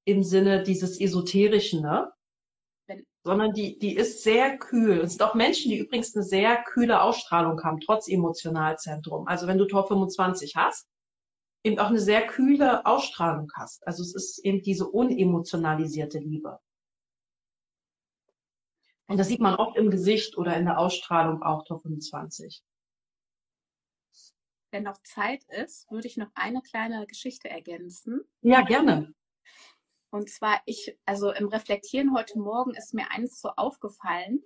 im 0.05 0.25
Sinne 0.25 0.65
dieses 0.65 1.01
Esoterischen, 1.01 1.83
ne? 1.83 2.11
Sondern 3.25 3.53
die, 3.53 3.79
die 3.79 3.95
ist 3.95 4.25
sehr 4.25 4.59
kühl. 4.59 4.99
Es 4.99 5.13
sind 5.13 5.23
auch 5.23 5.35
Menschen, 5.35 5.71
die 5.71 5.79
übrigens 5.79 6.17
eine 6.17 6.25
sehr 6.25 6.61
kühle 6.65 7.03
Ausstrahlung 7.03 7.63
haben, 7.63 7.79
trotz 7.79 8.09
Emotionalzentrum. 8.09 9.29
Also 9.29 9.47
wenn 9.47 9.59
du 9.59 9.67
Tor 9.67 9.87
25 9.87 10.57
hast, 10.57 10.89
eben 11.65 11.79
auch 11.79 11.87
eine 11.87 12.01
sehr 12.01 12.27
kühle 12.27 12.85
Ausstrahlung 12.87 13.51
hast. 13.55 13.87
Also 13.87 14.03
es 14.03 14.15
ist 14.15 14.39
eben 14.45 14.63
diese 14.63 14.89
unemotionalisierte 14.89 16.19
Liebe. 16.19 16.59
Und 19.07 19.19
das 19.19 19.29
sieht 19.29 19.41
man 19.41 19.57
oft 19.57 19.77
im 19.77 19.91
Gesicht 19.91 20.39
oder 20.39 20.57
in 20.57 20.65
der 20.65 20.79
Ausstrahlung 20.79 21.43
auch 21.43 21.65
Tor 21.65 21.81
25. 21.81 22.63
Wenn 24.71 24.85
noch 24.85 25.03
Zeit 25.03 25.45
ist, 25.45 25.91
würde 25.91 26.09
ich 26.09 26.17
noch 26.17 26.31
eine 26.35 26.63
kleine 26.63 27.07
Geschichte 27.07 27.51
ergänzen. 27.51 28.23
Ja, 28.41 28.63
gerne. 28.63 29.13
Und 30.11 30.31
zwar, 30.31 30.63
ich, 30.65 30.99
also 31.05 31.31
im 31.31 31.49
Reflektieren 31.49 32.15
heute 32.15 32.39
Morgen 32.39 32.75
ist 32.75 32.95
mir 32.95 33.11
eines 33.11 33.41
so 33.41 33.51
aufgefallen, 33.51 34.43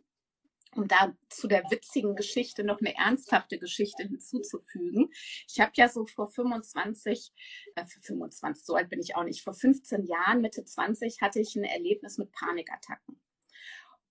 um 0.76 0.88
da 0.88 1.14
zu 1.28 1.48
der 1.48 1.64
witzigen 1.70 2.14
Geschichte 2.16 2.64
noch 2.64 2.80
eine 2.80 2.96
ernsthafte 2.96 3.58
Geschichte 3.58 4.02
hinzuzufügen. 4.02 5.10
Ich 5.48 5.60
habe 5.60 5.72
ja 5.74 5.88
so 5.88 6.06
vor 6.06 6.28
25, 6.28 7.32
äh, 7.74 7.86
für 7.86 8.00
25, 8.00 8.64
so 8.64 8.74
alt 8.74 8.88
bin 8.88 9.00
ich 9.00 9.16
auch 9.16 9.24
nicht, 9.24 9.42
vor 9.42 9.54
15 9.54 10.06
Jahren, 10.06 10.40
Mitte 10.40 10.64
20, 10.64 11.20
hatte 11.20 11.40
ich 11.40 11.56
ein 11.56 11.64
Erlebnis 11.64 12.18
mit 12.18 12.32
Panikattacken. 12.32 13.20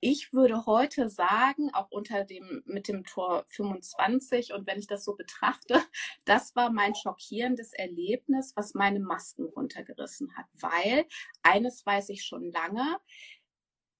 Ich 0.07 0.33
würde 0.33 0.67
heute 0.67 1.09
sagen, 1.09 1.73
auch 1.73 1.89
unter 1.89 2.25
dem, 2.25 2.61
mit 2.65 2.87
dem 2.87 3.05
Tor 3.05 3.45
25 3.47 4.53
und 4.53 4.67
wenn 4.67 4.77
ich 4.77 4.85
das 4.85 5.03
so 5.03 5.15
betrachte, 5.15 5.81
das 6.25 6.55
war 6.55 6.69
mein 6.69 6.93
schockierendes 6.93 7.73
Erlebnis, 7.73 8.53
was 8.55 8.75
meine 8.75 8.99
Masken 8.99 9.45
runtergerissen 9.45 10.35
hat, 10.37 10.45
weil 10.53 11.05
eines 11.41 11.85
weiß 11.85 12.09
ich 12.09 12.23
schon 12.23 12.51
lange, 12.51 12.99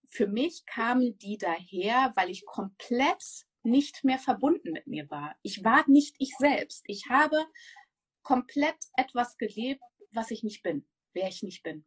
für 0.09 0.27
mich 0.27 0.65
kamen 0.65 1.17
die 1.17 1.37
daher, 1.37 2.13
weil 2.15 2.29
ich 2.29 2.45
komplett 2.45 3.23
nicht 3.63 4.03
mehr 4.03 4.19
verbunden 4.19 4.71
mit 4.71 4.87
mir 4.87 5.09
war. 5.09 5.35
Ich 5.41 5.63
war 5.63 5.83
nicht 5.89 6.15
ich 6.19 6.35
selbst. 6.37 6.83
Ich 6.87 7.09
habe 7.09 7.45
komplett 8.21 8.77
etwas 8.95 9.37
gelebt, 9.37 9.81
was 10.11 10.31
ich 10.31 10.43
nicht 10.43 10.63
bin, 10.63 10.87
wer 11.13 11.27
ich 11.27 11.43
nicht 11.43 11.63
bin. 11.63 11.85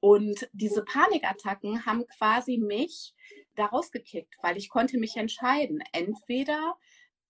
Und 0.00 0.48
diese 0.52 0.82
Panikattacken 0.82 1.84
haben 1.84 2.06
quasi 2.18 2.56
mich 2.56 3.14
da 3.54 3.66
rausgekickt, 3.66 4.34
weil 4.42 4.56
ich 4.56 4.70
konnte 4.70 4.98
mich 4.98 5.16
entscheiden. 5.16 5.82
Entweder 5.92 6.78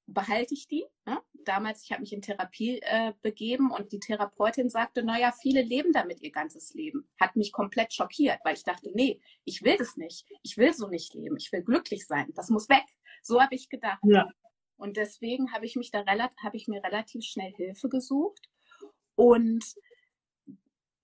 behalte 0.07 0.55
ich 0.55 0.68
die. 0.68 0.87
Ne? 1.05 1.20
Damals, 1.44 1.85
ich 1.85 1.92
habe 1.92 2.03
mich 2.03 2.12
in 2.12 2.22
Therapie 2.22 2.81
äh, 2.83 3.12
begeben 3.22 3.70
und 3.70 3.92
die 3.92 4.00
Therapeutin 4.00 4.68
sagte, 4.68 5.03
naja, 5.03 5.33
viele 5.33 5.62
leben 5.62 5.92
damit 5.92 6.20
ihr 6.20 6.31
ganzes 6.31 6.74
Leben. 6.74 7.09
Hat 7.18 7.37
mich 7.37 7.53
komplett 7.53 7.92
schockiert, 7.92 8.38
weil 8.44 8.55
ich 8.55 8.64
dachte, 8.64 8.90
nee, 8.94 9.20
ich 9.44 9.62
will 9.62 9.76
das 9.76 9.96
nicht. 9.96 10.26
Ich 10.42 10.57
will 10.57 10.72
so 10.72 10.88
nicht 10.88 11.14
leben. 11.14 11.37
Ich 11.37 11.50
will 11.53 11.62
glücklich 11.62 12.07
sein. 12.07 12.29
Das 12.35 12.50
muss 12.50 12.68
weg. 12.68 12.85
So 13.22 13.40
habe 13.40 13.55
ich 13.55 13.68
gedacht. 13.68 14.00
Ja. 14.05 14.29
Und 14.76 14.96
deswegen 14.96 15.53
habe 15.53 15.66
ich 15.66 15.76
mich 15.76 15.90
da 15.90 16.00
relativ, 16.00 16.37
habe 16.42 16.57
ich 16.57 16.66
mir 16.66 16.83
relativ 16.83 17.24
schnell 17.24 17.53
Hilfe 17.53 17.88
gesucht 17.88 18.48
und 19.14 19.64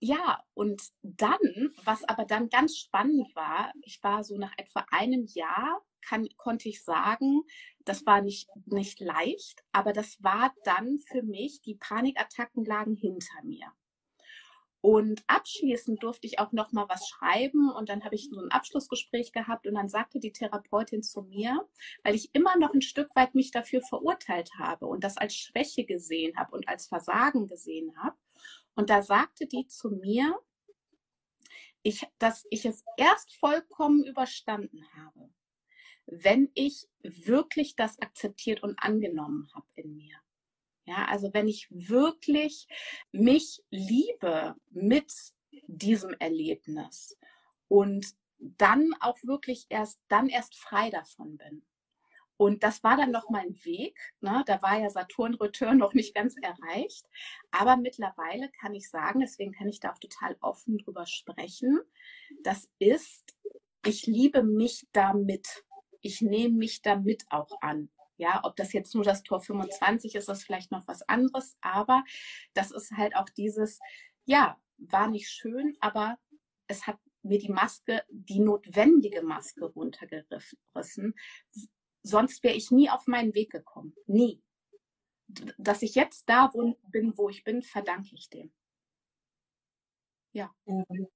ja, 0.01 0.43
und 0.55 0.83
dann, 1.03 1.73
was 1.85 2.05
aber 2.05 2.25
dann 2.25 2.49
ganz 2.49 2.77
spannend 2.77 3.35
war, 3.35 3.73
ich 3.83 4.03
war 4.03 4.25
so 4.25 4.37
nach 4.37 4.53
etwa 4.59 4.85
einem 4.91 5.25
Jahr, 5.27 5.83
kann, 6.03 6.29
konnte 6.37 6.69
ich 6.69 6.85
sagen, 6.85 7.43
das 7.85 8.07
war 8.07 8.23
nicht, 8.23 8.49
nicht 8.67 9.01
leicht, 9.01 9.65
aber 9.73 9.93
das 9.93 10.23
war 10.23 10.55
dann 10.65 10.99
für 10.99 11.23
mich, 11.23 11.63
die 11.63 11.75
Panikattacken 11.75 12.65
lagen 12.65 12.95
hinter 12.95 13.43
mir. 13.43 13.73
Und 14.83 15.25
abschließend 15.27 16.01
durfte 16.03 16.29
ich 16.29 16.39
auch 16.39 16.53
noch 16.53 16.71
mal 16.71 16.89
was 16.89 17.09
schreiben 17.09 17.73
und 17.73 17.89
dann 17.89 18.05
habe 18.05 18.15
ich 18.15 18.29
so 18.31 18.39
ein 18.39 18.53
Abschlussgespräch 18.53 19.33
gehabt 19.33 19.67
und 19.67 19.75
dann 19.75 19.89
sagte 19.89 20.21
die 20.21 20.31
Therapeutin 20.31 21.03
zu 21.03 21.23
mir, 21.23 21.67
weil 22.05 22.15
ich 22.15 22.31
immer 22.35 22.57
noch 22.57 22.73
ein 22.73 22.83
Stück 22.83 23.09
weit 23.17 23.35
mich 23.35 23.51
dafür 23.51 23.81
verurteilt 23.81 24.51
habe 24.59 24.87
und 24.87 25.03
das 25.03 25.17
als 25.17 25.35
Schwäche 25.35 25.85
gesehen 25.87 26.37
habe 26.37 26.55
und 26.55 26.69
als 26.69 26.87
Versagen 26.87 27.49
gesehen 27.49 27.97
habe. 28.01 28.17
Und 28.75 28.91
da 28.91 29.03
sagte 29.03 29.47
die 29.47 29.67
zu 29.67 29.91
mir, 29.91 30.39
ich, 31.83 32.07
dass 32.19 32.47
ich 32.51 32.65
es 32.67 32.85
erst 32.97 33.35
vollkommen 33.37 34.05
überstanden 34.05 34.85
habe, 34.95 35.31
wenn 36.07 36.51
ich 36.55 36.89
wirklich 37.03 37.77
das 37.77 37.99
akzeptiert 38.01 38.63
und 38.63 38.79
angenommen 38.79 39.49
habe 39.55 39.67
in 39.77 39.97
mir. 39.97 40.17
Ja, 40.85 41.07
also 41.07 41.33
wenn 41.33 41.49
ich 41.49 41.69
wirklich 41.71 42.69
mich 43.13 43.63
liebe 43.71 44.55
mit 44.71 45.13
diesem 45.67 46.15
Erlebnis 46.15 47.19
und 47.69 48.15
dann 48.39 48.95
auch 49.01 49.19
wirklich 49.25 49.67
erst, 49.69 50.01
dann 50.09 50.29
erst 50.29 50.57
frei 50.57 50.91
davon 50.91 51.37
bin. 51.37 51.65
Und 52.37 52.63
das 52.63 52.85
war 52.85 52.97
dann 52.97 53.11
noch 53.11 53.31
mal 53.31 53.43
ein 53.43 53.65
Weg. 53.65 53.99
Ne? 54.21 54.43
Da 54.47 54.61
war 54.61 54.79
ja 54.79 54.91
Saturn-Return 54.91 55.79
noch 55.79 55.95
nicht 55.95 56.15
ganz 56.15 56.37
erreicht. 56.37 57.07
Aber 57.51 57.77
mittlerweile 57.77 58.51
kann 58.61 58.75
ich 58.75 58.91
sagen, 58.91 59.21
deswegen 59.21 59.53
kann 59.53 59.69
ich 59.69 59.81
da 59.81 59.93
auch 59.93 59.99
total 59.99 60.37
offen 60.41 60.79
drüber 60.79 61.07
sprechen. 61.07 61.81
Das 62.43 62.69
ist, 62.79 63.37
ich 63.85 64.07
liebe 64.07 64.43
mich 64.43 64.87
damit. 64.93 65.65
Ich 66.01 66.21
nehme 66.21 66.57
mich 66.57 66.83
damit 66.83 67.25
auch 67.31 67.51
an. 67.63 67.89
Ja, 68.19 68.41
ob 68.45 68.57
das 68.57 68.73
jetzt 68.73 68.95
nur 68.95 69.05
das 69.05 69.23
Tor 69.23 69.41
25 69.41 70.15
ist, 70.15 70.29
ist 70.29 70.45
vielleicht 70.45 70.71
noch 70.71 70.87
was 70.89 71.03
anderes. 71.09 71.57
Aber 71.61 72.05
das 72.55 72.71
ist 72.71 72.93
halt 72.93 73.17
auch 73.17 73.29
dieses, 73.31 73.79
ja, 74.25 74.59
war 74.79 75.09
nicht 75.09 75.31
schön, 75.31 75.77
aber 75.81 76.19
es 76.67 76.87
hat 76.87 76.99
mir 77.23 77.39
die 77.39 77.51
Maske, 77.51 78.03
die 78.09 78.41
notwendige 78.41 79.23
Maske 79.23 79.65
runtergerissen, 79.65 81.15
Sonst 82.07 82.45
wäre 82.45 82.55
ich 82.55 82.71
nie 82.71 82.89
auf 82.89 83.07
meinen 83.09 83.35
Weg 83.35 83.51
gekommen. 83.51 83.95
Nie. 84.07 84.41
Dass 85.59 85.83
ich 85.83 85.97
jetzt 85.97 86.29
da 86.29 86.53
bin, 86.93 87.19
wo 87.19 87.29
ich 87.29 87.43
bin, 87.43 87.63
verdanke 87.63 88.15
ich 88.15 88.31
dem. 88.31 88.53
Ja, 90.33 90.55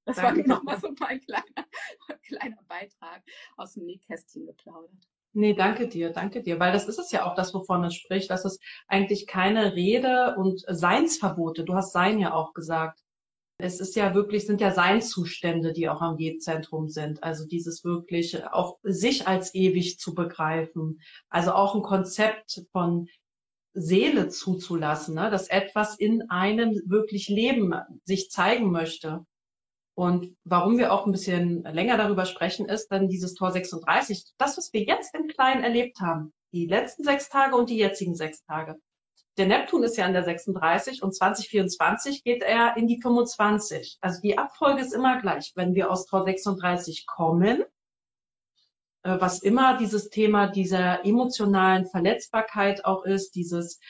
das 0.05 0.17
war 0.17 0.33
nochmal 0.33 0.81
so 0.81 0.93
mein 0.99 1.21
kleiner, 1.21 1.45
kleiner 2.23 2.63
Beitrag 2.67 3.23
aus 3.57 3.75
dem 3.75 3.85
Nähkästchen 3.85 4.47
geplaudert. 4.47 5.07
Nee, 5.33 5.55
danke 5.55 5.87
dir, 5.87 6.11
danke 6.11 6.43
dir, 6.43 6.59
weil 6.59 6.73
das 6.73 6.89
ist 6.89 6.99
es 6.99 7.13
ja 7.13 7.25
auch 7.25 7.37
das, 7.37 7.55
wovon 7.55 7.85
es 7.85 7.95
spricht, 7.95 8.31
dass 8.31 8.45
es 8.45 8.59
eigentlich 8.89 9.29
keine 9.29 9.77
Rede 9.77 10.35
und 10.37 10.65
Seinsverbote, 10.67 11.65
du 11.65 11.75
hast 11.75 11.93
Sein 11.93 12.19
ja 12.19 12.35
auch 12.35 12.53
gesagt, 12.53 13.05
es 13.63 13.81
ist 13.81 13.97
ja 13.97 14.15
wirklich, 14.15 14.47
sind 14.47 14.61
ja 14.61 14.73
Seinszustände, 14.73 15.73
die 15.73 15.89
auch 15.89 16.01
am 16.01 16.17
Gebzentrum 16.17 16.89
sind. 16.89 17.23
Also 17.23 17.47
dieses 17.47 17.85
wirklich 17.85 18.45
auch 18.47 18.79
sich 18.83 19.27
als 19.27 19.55
ewig 19.55 19.99
zu 19.99 20.15
begreifen. 20.15 21.01
Also 21.29 21.53
auch 21.53 21.75
ein 21.75 21.83
Konzept 21.83 22.63
von 22.73 23.09
Seele 23.73 24.29
zuzulassen, 24.29 25.15
ne? 25.15 25.31
dass 25.31 25.49
etwas 25.49 25.97
in 25.97 26.29
einem 26.31 26.81
wirklich 26.87 27.29
Leben 27.29 27.75
sich 28.05 28.31
zeigen 28.31 28.71
möchte. 28.71 29.25
Und 29.95 30.37
warum 30.45 30.79
wir 30.79 30.93
auch 30.93 31.07
ein 31.07 31.13
bisschen 31.13 31.63
länger 31.63 31.97
darüber 31.97 32.25
sprechen, 32.25 32.67
ist 32.69 32.89
dann 32.89 33.09
dieses 33.09 33.35
Tor 33.35 33.53
36, 33.53 34.33
das, 34.39 34.57
was 34.57 34.73
wir 34.73 34.83
jetzt 34.83 35.15
im 35.15 35.29
Kleinen 35.29 35.63
erlebt 35.63 36.01
haben, 36.01 36.33
die 36.53 36.67
letzten 36.67 37.05
sechs 37.05 37.29
Tage 37.29 37.57
und 37.57 37.71
die 37.71 37.77
jetzigen 37.77 38.15
sechs 38.15 38.43
Tage 38.45 38.77
der 39.41 39.47
Neptun 39.47 39.83
ist 39.85 39.97
ja 39.97 40.05
in 40.05 40.13
der 40.13 40.23
36 40.23 41.03
und 41.03 41.15
2024 41.15 42.25
geht 42.25 42.43
er 42.43 42.77
in 42.77 42.87
die 42.87 43.01
25. 43.01 43.97
Also 44.03 44.21
die 44.21 44.37
Abfolge 44.37 44.83
ist 44.83 44.93
immer 44.93 45.19
gleich. 45.19 45.53
Wenn 45.55 45.75
wir 45.75 45.91
aus 45.91 46.05
Tor 46.05 46.25
36 46.25 47.07
kommen, 47.07 47.63
äh, 49.03 49.17
was 49.19 49.43
immer 49.43 49.79
dieses 49.79 50.11
Thema 50.11 50.47
dieser 50.47 51.07
emotionalen 51.07 51.87
Verletzbarkeit 51.87 52.85
auch 52.85 53.07
ist, 53.07 53.35
dieses 53.35 53.81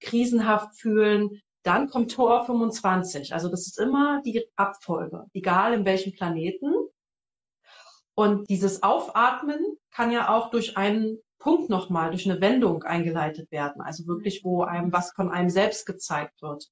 krisenhaft 0.00 0.78
fühlen, 0.78 1.40
dann 1.62 1.88
kommt 1.88 2.12
Tor 2.12 2.44
25. 2.44 3.32
Also 3.32 3.48
das 3.48 3.66
ist 3.66 3.78
immer 3.78 4.20
die 4.26 4.44
Abfolge, 4.56 5.24
egal 5.32 5.72
in 5.72 5.86
welchem 5.86 6.12
Planeten. 6.12 6.70
Und 8.14 8.50
dieses 8.50 8.82
Aufatmen 8.82 9.78
kann 9.90 10.10
ja 10.10 10.28
auch 10.28 10.50
durch 10.50 10.76
einen 10.76 11.16
Punkt 11.38 11.70
nochmal 11.70 12.10
durch 12.10 12.28
eine 12.28 12.40
Wendung 12.40 12.82
eingeleitet 12.82 13.50
werden. 13.50 13.80
Also 13.80 14.06
wirklich, 14.06 14.44
wo 14.44 14.62
einem 14.62 14.92
was 14.92 15.12
von 15.12 15.30
einem 15.30 15.50
selbst 15.50 15.86
gezeigt 15.86 16.42
wird. 16.42 16.68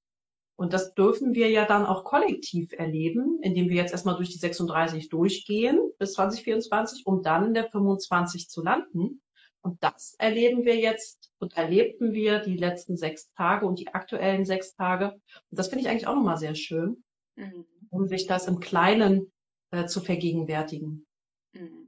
Und 0.59 0.73
das 0.73 0.95
dürfen 0.95 1.35
wir 1.35 1.51
ja 1.51 1.67
dann 1.67 1.85
auch 1.85 2.05
kollektiv 2.05 2.73
erleben, 2.73 3.39
indem 3.43 3.69
wir 3.69 3.77
jetzt 3.77 3.93
erstmal 3.93 4.17
durch 4.17 4.31
die 4.31 4.39
36 4.39 5.11
durchgehen 5.11 5.79
bis 5.99 6.15
2024, 6.15 7.07
um 7.07 7.23
dann 7.23 7.47
in 7.49 7.55
der 7.55 7.71
25 7.71 8.49
zu 8.49 8.63
landen. 8.63 9.21
Und 9.61 9.83
das 9.83 10.15
erleben 10.19 10.65
wir 10.65 10.77
jetzt 10.77 11.31
und 11.39 11.57
erlebten 11.57 12.13
wir 12.13 12.39
die 12.39 12.57
letzten 12.57 12.97
sechs 12.97 13.31
Tage 13.33 13.67
und 13.67 13.79
die 13.79 13.89
aktuellen 13.89 14.47
sechs 14.47 14.75
Tage. 14.75 15.13
Und 15.13 15.59
das 15.59 15.69
finde 15.69 15.83
ich 15.83 15.91
eigentlich 15.91 16.07
auch 16.07 16.15
nochmal 16.15 16.39
sehr 16.39 16.55
schön, 16.55 17.05
mhm. 17.35 17.67
um 17.91 18.07
sich 18.07 18.27
das 18.27 18.47
im 18.47 18.61
Kleinen 18.61 19.33
äh, 19.73 19.87
zu 19.87 20.01
vergegenwärtigen. 20.01 21.07
Mhm. 21.53 21.86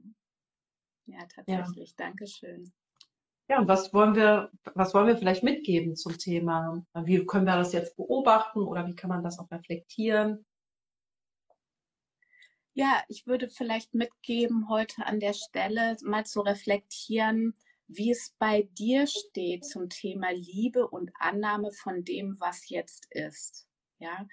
Ja, 1.11 1.25
tatsächlich. 1.33 1.89
Ja. 1.89 2.05
Dankeschön. 2.05 2.71
Ja, 3.49 3.59
und 3.59 3.67
was 3.67 3.93
wollen 3.93 4.15
wir, 4.15 4.51
was 4.75 4.93
wollen 4.93 5.07
wir 5.07 5.17
vielleicht 5.17 5.43
mitgeben 5.43 5.95
zum 5.95 6.17
Thema? 6.17 6.85
Wie 6.93 7.25
können 7.25 7.45
wir 7.45 7.55
das 7.55 7.73
jetzt 7.73 7.95
beobachten 7.95 8.59
oder 8.59 8.85
wie 8.85 8.95
kann 8.95 9.09
man 9.09 9.23
das 9.23 9.39
auch 9.39 9.49
reflektieren? 9.49 10.45
Ja, 12.73 13.01
ich 13.07 13.25
würde 13.25 13.47
vielleicht 13.49 13.95
mitgeben, 13.95 14.69
heute 14.69 15.05
an 15.05 15.19
der 15.19 15.33
Stelle 15.33 15.97
mal 16.03 16.25
zu 16.27 16.41
reflektieren, 16.41 17.55
wie 17.87 18.11
es 18.11 18.35
bei 18.37 18.69
dir 18.77 19.07
steht 19.07 19.65
zum 19.65 19.89
Thema 19.89 20.31
Liebe 20.31 20.87
und 20.87 21.11
Annahme 21.19 21.71
von 21.71 22.03
dem, 22.03 22.39
was 22.39 22.69
jetzt 22.69 23.07
ist. 23.09 23.67
Ja, 23.97 24.27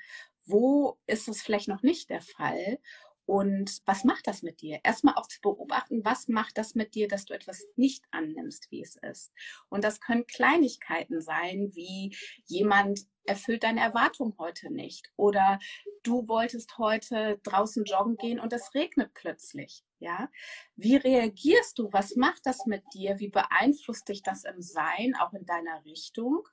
wo 0.45 0.99
ist 1.07 1.27
es 1.27 1.41
vielleicht 1.41 1.69
noch 1.69 1.83
nicht 1.83 2.11
der 2.11 2.21
Fall? 2.21 2.79
Und 3.27 3.83
was 3.87 4.05
macht 4.05 4.29
das 4.29 4.43
mit 4.43 4.61
dir? 4.61 4.79
Erstmal 4.85 5.15
auch 5.17 5.27
zu 5.27 5.41
beobachten, 5.41 6.05
was 6.05 6.29
macht 6.29 6.57
das 6.59 6.75
mit 6.75 6.95
dir, 6.95 7.09
dass 7.09 7.25
du 7.25 7.35
etwas 7.35 7.67
nicht 7.75 8.05
annimmst, 8.13 8.71
wie 8.71 8.83
es 8.83 8.97
ist. 8.97 9.33
Und 9.69 9.85
das 9.85 10.01
können 10.01 10.27
Kleinigkeiten 10.27 11.21
sein, 11.21 11.71
wie 11.75 12.17
jemand 12.47 13.01
erfüllt 13.25 13.65
deine 13.65 13.81
Erwartung 13.81 14.37
heute 14.39 14.73
nicht. 14.73 15.13
Oder 15.17 15.59
du 16.05 16.29
wolltest 16.29 16.79
heute 16.79 17.41
draußen 17.43 17.85
joggen 17.85 18.17
gehen 18.17 18.39
und 18.39 18.53
es 18.53 18.75
regnet 18.75 19.13
plötzlich. 19.15 19.83
Ja, 19.99 20.31
wie 20.77 20.97
reagierst 20.97 21.79
du? 21.79 21.93
Was 21.93 22.17
macht 22.17 22.45
das 22.45 22.67
mit 22.67 22.83
dir? 22.95 23.19
Wie 23.19 23.31
beeinflusst 23.31 24.09
dich 24.09 24.23
das 24.23 24.45
im 24.45 24.61
Sein, 24.61 25.15
auch 25.19 25.33
in 25.33 25.47
deiner 25.47 25.85
Richtung? 25.85 26.47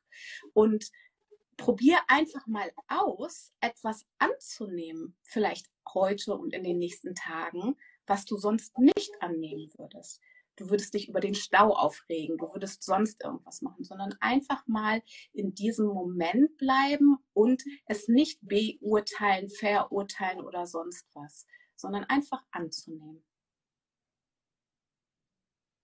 Und 0.54 0.90
probier 1.58 2.00
einfach 2.08 2.46
mal 2.48 2.72
aus, 2.88 3.52
etwas 3.60 4.06
anzunehmen, 4.18 5.16
vielleicht 5.22 5.70
heute 5.94 6.36
und 6.36 6.54
in 6.54 6.64
den 6.64 6.80
nächsten 6.80 7.16
Tagen, 7.16 7.76
was 8.06 8.26
du 8.26 8.38
sonst 8.38 8.78
nicht 8.78 9.12
annehmen 9.20 9.70
würdest. 9.78 10.22
Du 10.56 10.70
würdest 10.70 10.94
dich 10.94 11.10
über 11.10 11.20
den 11.20 11.34
Stau 11.34 11.74
aufregen, 11.74 12.38
du 12.38 12.46
würdest 12.54 12.84
sonst 12.84 13.24
irgendwas 13.24 13.62
machen, 13.62 13.84
sondern 13.84 14.14
einfach 14.20 14.68
mal 14.68 15.02
in 15.32 15.56
diesem 15.56 15.88
Moment 15.88 16.58
bleiben 16.58 17.18
und 17.34 17.64
es 17.88 18.08
nicht 18.08 18.40
beurteilen, 18.42 19.50
verurteilen 19.50 20.42
oder 20.42 20.68
sonst 20.68 21.08
was, 21.14 21.48
sondern 21.76 22.04
einfach 22.04 22.44
anzunehmen. 22.52 23.24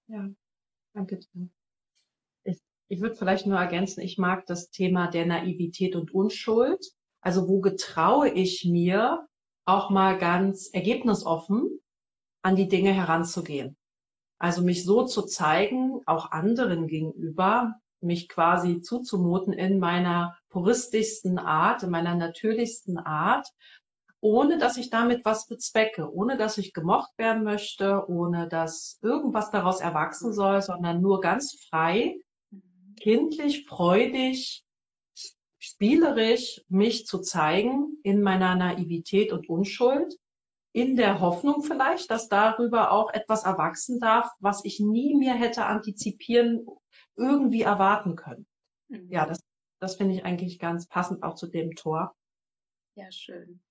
Ja, 0.07 0.29
danke 0.93 1.19
dir. 1.19 1.49
Ich, 2.91 3.01
würde 3.01 3.15
vielleicht 3.15 3.45
nur 3.45 3.57
ergänzen, 3.57 4.01
ich 4.01 4.17
mag 4.17 4.45
das 4.47 4.71
Thema 4.71 5.07
der 5.07 5.25
Naivität 5.25 5.95
und 5.95 6.13
Unschuld. 6.13 6.83
Also 7.21 7.47
wo 7.47 7.61
getraue 7.61 8.29
ich 8.29 8.65
mir, 8.65 9.27
auch 9.65 9.91
mal 9.91 10.17
ganz 10.17 10.69
ergebnisoffen 10.73 11.79
an 12.41 12.55
die 12.55 12.67
Dinge 12.67 12.91
heranzugehen. 12.91 13.77
Also 14.39 14.63
mich 14.63 14.83
so 14.83 15.05
zu 15.05 15.21
zeigen, 15.23 16.01
auch 16.07 16.31
anderen 16.31 16.87
gegenüber, 16.87 17.75
mich 18.01 18.29
quasi 18.29 18.81
zuzumuten 18.81 19.53
in 19.53 19.77
meiner 19.77 20.37
puristischsten 20.49 21.37
Art, 21.37 21.83
in 21.83 21.91
meiner 21.91 22.15
natürlichsten 22.15 22.97
Art, 22.97 23.47
ohne 24.21 24.57
dass 24.57 24.77
ich 24.77 24.89
damit 24.89 25.23
was 25.25 25.45
bezwecke, 25.45 26.11
ohne 26.11 26.37
dass 26.37 26.57
ich 26.57 26.73
gemocht 26.73 27.11
werden 27.17 27.43
möchte, 27.43 28.09
ohne 28.09 28.47
dass 28.47 28.97
irgendwas 29.01 29.51
daraus 29.51 29.81
erwachsen 29.81 30.33
soll, 30.33 30.61
sondern 30.61 31.01
nur 31.01 31.21
ganz 31.21 31.53
frei, 31.69 32.15
kindlich, 32.99 33.65
freudig, 33.65 34.63
spielerisch 35.57 36.61
mich 36.69 37.05
zu 37.05 37.19
zeigen 37.19 37.97
in 38.03 38.21
meiner 38.21 38.55
Naivität 38.55 39.31
und 39.33 39.49
Unschuld, 39.49 40.15
in 40.71 40.95
der 40.95 41.19
Hoffnung 41.19 41.63
vielleicht, 41.63 42.11
dass 42.11 42.29
darüber 42.29 42.91
auch 42.91 43.11
etwas 43.11 43.43
erwachsen 43.43 43.99
darf, 43.99 44.29
was 44.39 44.63
ich 44.63 44.79
nie 44.79 45.15
mehr 45.15 45.33
hätte 45.33 45.65
antizipieren, 45.65 46.65
irgendwie 47.15 47.63
erwarten 47.63 48.15
können. 48.15 48.47
Mhm. 48.87 49.11
Ja, 49.11 49.25
das, 49.25 49.41
das 49.79 49.95
finde 49.95 50.15
ich 50.15 50.25
eigentlich 50.25 50.59
ganz 50.59 50.87
passend 50.87 51.23
auch 51.23 51.35
zu 51.35 51.47
dem 51.47 51.75
Tor. 51.75 52.15
Ja, 52.95 53.11
schön. 53.11 53.61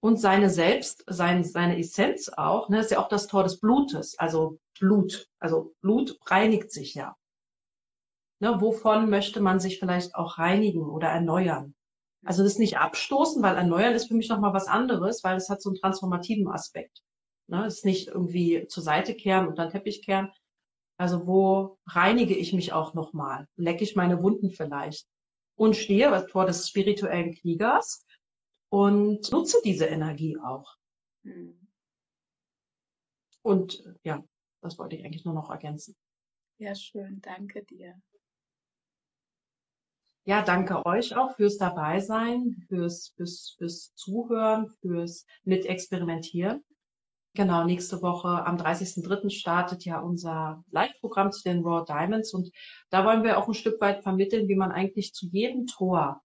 Und 0.00 0.20
seine 0.20 0.50
Selbst, 0.50 1.04
sein, 1.08 1.44
seine 1.44 1.78
Essenz 1.78 2.28
auch, 2.28 2.68
ne, 2.68 2.80
ist 2.80 2.90
ja 2.90 2.98
auch 2.98 3.08
das 3.08 3.26
Tor 3.26 3.42
des 3.44 3.58
Blutes, 3.60 4.18
also 4.18 4.58
Blut. 4.78 5.28
Also 5.38 5.74
Blut 5.80 6.18
reinigt 6.26 6.70
sich 6.70 6.94
ja. 6.94 7.16
Ne, 8.38 8.60
wovon 8.60 9.08
möchte 9.08 9.40
man 9.40 9.60
sich 9.60 9.78
vielleicht 9.78 10.14
auch 10.14 10.38
reinigen 10.38 10.88
oder 10.90 11.08
erneuern? 11.08 11.74
Also 12.24 12.42
das 12.42 12.58
nicht 12.58 12.78
abstoßen, 12.78 13.42
weil 13.42 13.56
erneuern 13.56 13.94
ist 13.94 14.08
für 14.08 14.14
mich 14.14 14.28
nochmal 14.28 14.52
was 14.52 14.66
anderes, 14.66 15.24
weil 15.24 15.36
es 15.36 15.48
hat 15.48 15.62
so 15.62 15.70
einen 15.70 15.78
transformativen 15.78 16.48
Aspekt. 16.48 17.02
Ne, 17.48 17.64
es 17.64 17.78
ist 17.78 17.84
nicht 17.84 18.08
irgendwie 18.08 18.66
zur 18.66 18.82
Seite 18.82 19.14
kehren 19.14 19.48
und 19.48 19.58
dann 19.58 19.70
Teppich 19.70 20.04
kehren. 20.04 20.30
Also 20.98 21.26
wo 21.26 21.78
reinige 21.86 22.34
ich 22.34 22.52
mich 22.52 22.72
auch 22.72 22.94
nochmal? 22.94 23.46
Lecke 23.56 23.84
ich 23.84 23.96
meine 23.96 24.22
Wunden 24.22 24.50
vielleicht? 24.50 25.06
Und 25.54 25.76
stehe 25.76 26.26
vor 26.28 26.44
des 26.44 26.68
spirituellen 26.68 27.34
Kriegers 27.34 28.04
und 28.70 29.30
nutze 29.32 29.58
diese 29.64 29.86
Energie 29.86 30.36
auch. 30.38 30.76
Mhm. 31.22 31.66
Und 33.42 33.84
ja, 34.02 34.22
das 34.60 34.78
wollte 34.78 34.96
ich 34.96 35.04
eigentlich 35.04 35.24
nur 35.24 35.34
noch 35.34 35.50
ergänzen. 35.50 35.94
Ja, 36.58 36.74
schön. 36.74 37.20
Danke 37.20 37.64
dir. 37.64 37.94
Ja, 40.28 40.42
danke 40.42 40.84
euch 40.84 41.16
auch 41.16 41.36
fürs 41.36 41.56
Dabeisein, 41.56 42.56
fürs, 42.66 43.12
fürs, 43.14 43.54
fürs 43.56 43.94
Zuhören, 43.94 44.66
fürs 44.80 45.24
Mitexperimentieren. 45.44 46.64
Genau, 47.34 47.62
nächste 47.62 48.02
Woche 48.02 48.44
am 48.44 48.56
30.03. 48.56 49.30
startet 49.30 49.84
ja 49.84 50.00
unser 50.00 50.64
Live-Programm 50.72 51.30
zu 51.30 51.44
den 51.44 51.62
Raw 51.62 51.84
Diamonds 51.86 52.34
und 52.34 52.50
da 52.90 53.04
wollen 53.04 53.22
wir 53.22 53.38
auch 53.38 53.46
ein 53.46 53.54
Stück 53.54 53.80
weit 53.80 54.02
vermitteln, 54.02 54.48
wie 54.48 54.56
man 54.56 54.72
eigentlich 54.72 55.14
zu 55.14 55.26
jedem 55.26 55.66
Tor, 55.66 56.20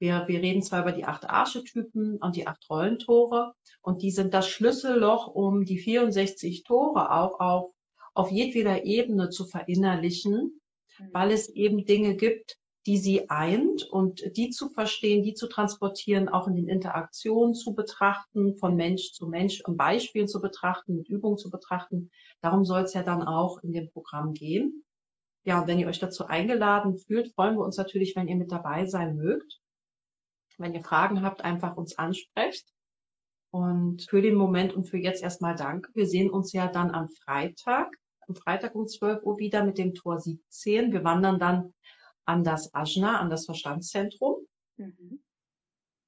wir, 0.00 0.24
wir 0.26 0.40
reden 0.42 0.62
zwar 0.62 0.82
über 0.82 0.90
die 0.90 1.04
acht 1.04 1.30
Archetypen 1.30 2.16
und 2.16 2.34
die 2.34 2.48
acht 2.48 2.68
Rollentore 2.68 3.54
und 3.82 4.02
die 4.02 4.10
sind 4.10 4.34
das 4.34 4.48
Schlüsselloch, 4.48 5.28
um 5.28 5.64
die 5.64 5.78
64 5.78 6.64
Tore 6.64 7.12
auch 7.12 7.38
auf, 7.38 7.70
auf 8.14 8.32
jedweder 8.32 8.84
Ebene 8.84 9.30
zu 9.30 9.46
verinnerlichen, 9.46 10.60
mhm. 10.98 11.08
weil 11.12 11.30
es 11.30 11.48
eben 11.50 11.84
Dinge 11.84 12.16
gibt, 12.16 12.58
die 12.86 12.98
sie 12.98 13.30
eint 13.30 13.84
und 13.84 14.36
die 14.36 14.50
zu 14.50 14.68
verstehen, 14.68 15.22
die 15.22 15.34
zu 15.34 15.48
transportieren, 15.48 16.28
auch 16.28 16.46
in 16.48 16.54
den 16.54 16.68
Interaktionen 16.68 17.54
zu 17.54 17.74
betrachten, 17.74 18.56
von 18.56 18.76
Mensch 18.76 19.12
zu 19.12 19.26
Mensch 19.26 19.62
und 19.62 19.76
Beispielen 19.76 20.28
zu 20.28 20.40
betrachten, 20.40 20.96
mit 20.96 21.08
Übungen 21.08 21.38
zu 21.38 21.50
betrachten. 21.50 22.10
Darum 22.40 22.64
soll 22.64 22.82
es 22.82 22.92
ja 22.92 23.02
dann 23.02 23.22
auch 23.22 23.62
in 23.62 23.72
dem 23.72 23.90
Programm 23.90 24.34
gehen. 24.34 24.84
Ja, 25.44 25.60
und 25.60 25.66
wenn 25.66 25.78
ihr 25.78 25.88
euch 25.88 25.98
dazu 25.98 26.26
eingeladen 26.26 26.96
fühlt, 26.98 27.34
freuen 27.34 27.56
wir 27.56 27.64
uns 27.64 27.76
natürlich, 27.76 28.16
wenn 28.16 28.28
ihr 28.28 28.36
mit 28.36 28.52
dabei 28.52 28.86
sein 28.86 29.16
mögt. 29.16 29.60
Wenn 30.58 30.74
ihr 30.74 30.82
Fragen 30.82 31.22
habt, 31.22 31.42
einfach 31.42 31.76
uns 31.76 31.98
ansprecht. 31.98 32.66
Und 33.50 34.02
für 34.08 34.20
den 34.20 34.34
Moment 34.34 34.74
und 34.74 34.84
für 34.84 34.98
jetzt 34.98 35.22
erstmal 35.22 35.54
danke. 35.54 35.90
Wir 35.94 36.06
sehen 36.06 36.30
uns 36.30 36.52
ja 36.52 36.68
dann 36.68 36.90
am 36.90 37.08
Freitag, 37.08 37.94
am 38.26 38.34
Freitag 38.34 38.74
um 38.74 38.86
12 38.86 39.22
Uhr 39.22 39.38
wieder 39.38 39.64
mit 39.64 39.78
dem 39.78 39.94
Tor 39.94 40.18
17. 40.18 40.92
Wir 40.92 41.04
wandern 41.04 41.38
dann 41.38 41.72
an 42.24 42.44
das 42.44 42.74
Ajna, 42.74 43.20
an 43.20 43.30
das 43.30 43.46
Verstandszentrum. 43.46 44.46
Mhm. 44.76 45.22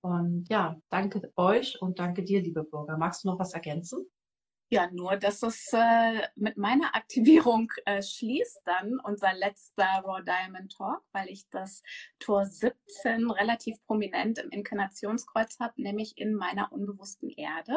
Und 0.02 0.48
ja, 0.48 0.80
danke 0.88 1.32
euch 1.36 1.80
und 1.82 1.98
danke 1.98 2.22
dir, 2.22 2.40
liebe 2.40 2.62
Bürger. 2.62 2.96
Magst 2.96 3.24
du 3.24 3.28
noch 3.28 3.38
was 3.38 3.54
ergänzen? 3.54 4.06
Ja, 4.68 4.90
nur, 4.90 5.16
dass 5.16 5.44
es 5.44 5.72
äh, 5.72 6.26
mit 6.34 6.56
meiner 6.56 6.96
Aktivierung 6.96 7.72
äh, 7.84 8.02
schließt 8.02 8.62
dann 8.64 8.98
unser 9.04 9.32
letzter 9.32 10.02
Raw 10.04 10.20
Diamond 10.24 10.72
Talk, 10.76 11.04
weil 11.12 11.28
ich 11.28 11.48
das 11.50 11.84
Tor 12.18 12.46
17 12.46 13.30
relativ 13.30 13.76
prominent 13.86 14.38
im 14.38 14.50
Inkarnationskreuz 14.50 15.60
habe, 15.60 15.80
nämlich 15.80 16.18
in 16.18 16.34
meiner 16.34 16.72
unbewussten 16.72 17.30
Erde 17.30 17.76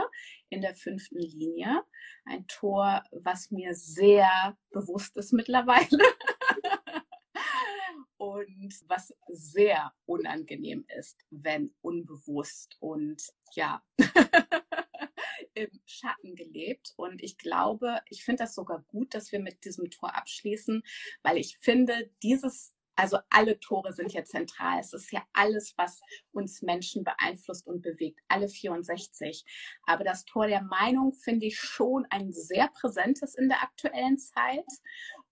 in 0.49 0.61
der 0.61 0.73
fünften 0.73 1.19
Linie. 1.19 1.83
Ein 2.25 2.47
Tor, 2.47 3.03
was 3.11 3.51
mir 3.51 3.75
sehr 3.75 4.57
bewusst 4.71 5.15
ist 5.17 5.31
mittlerweile. 5.31 5.87
und 8.47 8.73
was 8.87 9.13
sehr 9.27 9.93
unangenehm 10.05 10.85
ist, 10.97 11.17
wenn 11.29 11.73
unbewusst 11.81 12.77
und 12.79 13.21
ja, 13.53 13.83
im 15.53 15.69
Schatten 15.85 16.35
gelebt. 16.35 16.93
Und 16.95 17.21
ich 17.21 17.37
glaube, 17.37 17.99
ich 18.09 18.23
finde 18.23 18.43
das 18.43 18.55
sogar 18.55 18.83
gut, 18.87 19.13
dass 19.13 19.31
wir 19.31 19.39
mit 19.39 19.65
diesem 19.65 19.89
Tor 19.89 20.15
abschließen, 20.15 20.83
weil 21.23 21.37
ich 21.37 21.57
finde, 21.57 22.11
dieses 22.23 22.75
also 22.99 23.17
alle 23.29 23.57
Tore 23.61 23.93
sind 23.93 24.11
ja 24.11 24.25
zentral. 24.25 24.81
Es 24.81 24.91
ist 24.91 25.13
ja 25.13 25.25
alles, 25.31 25.73
was 25.77 26.01
uns 26.33 26.61
Menschen 26.61 27.05
beeinflusst 27.05 27.65
und 27.65 27.81
bewegt. 27.81 28.19
Alle 28.27 28.49
64. 28.49 29.45
Aber 29.85 30.03
das 30.03 30.25
Tor 30.25 30.47
der 30.47 30.63
Meinung 30.63 31.13
finde 31.13 31.45
ich 31.45 31.57
schon 31.57 32.05
ein 32.09 32.33
sehr 32.33 32.67
präsentes 32.67 33.35
in 33.35 33.47
der 33.47 33.63
aktuellen 33.63 34.17
Zeit 34.17 34.65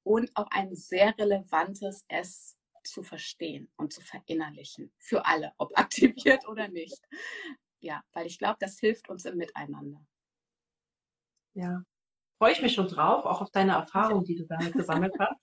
und 0.04 0.32
auch 0.36 0.48
ein 0.50 0.76
sehr 0.76 1.18
relevantes, 1.18 2.06
es 2.08 2.57
zu 2.92 3.04
verstehen 3.04 3.70
und 3.78 3.94
zu 3.94 4.02
verinnerlichen. 4.02 4.92
Für 4.98 5.26
alle, 5.26 5.54
ob 5.58 5.78
aktiviert 5.78 6.48
oder 6.48 6.68
nicht. 6.68 7.02
Ja, 7.80 8.02
weil 8.14 8.26
ich 8.26 8.40
glaube, 8.40 8.58
das 8.60 8.80
hilft 8.80 9.10
uns 9.10 9.26
im 9.26 9.38
Miteinander. 9.38 10.06
Ja, 11.54 11.84
freue 12.38 12.52
ich 12.52 12.62
mich 12.62 12.74
schon 12.74 12.88
drauf, 12.88 13.26
auch 13.26 13.42
auf 13.42 13.52
deine 13.52 13.74
Erfahrung, 13.74 14.24
die 14.24 14.36
du 14.36 14.46
damit 14.46 14.74
gesammelt 14.74 15.14
hast. 15.20 15.40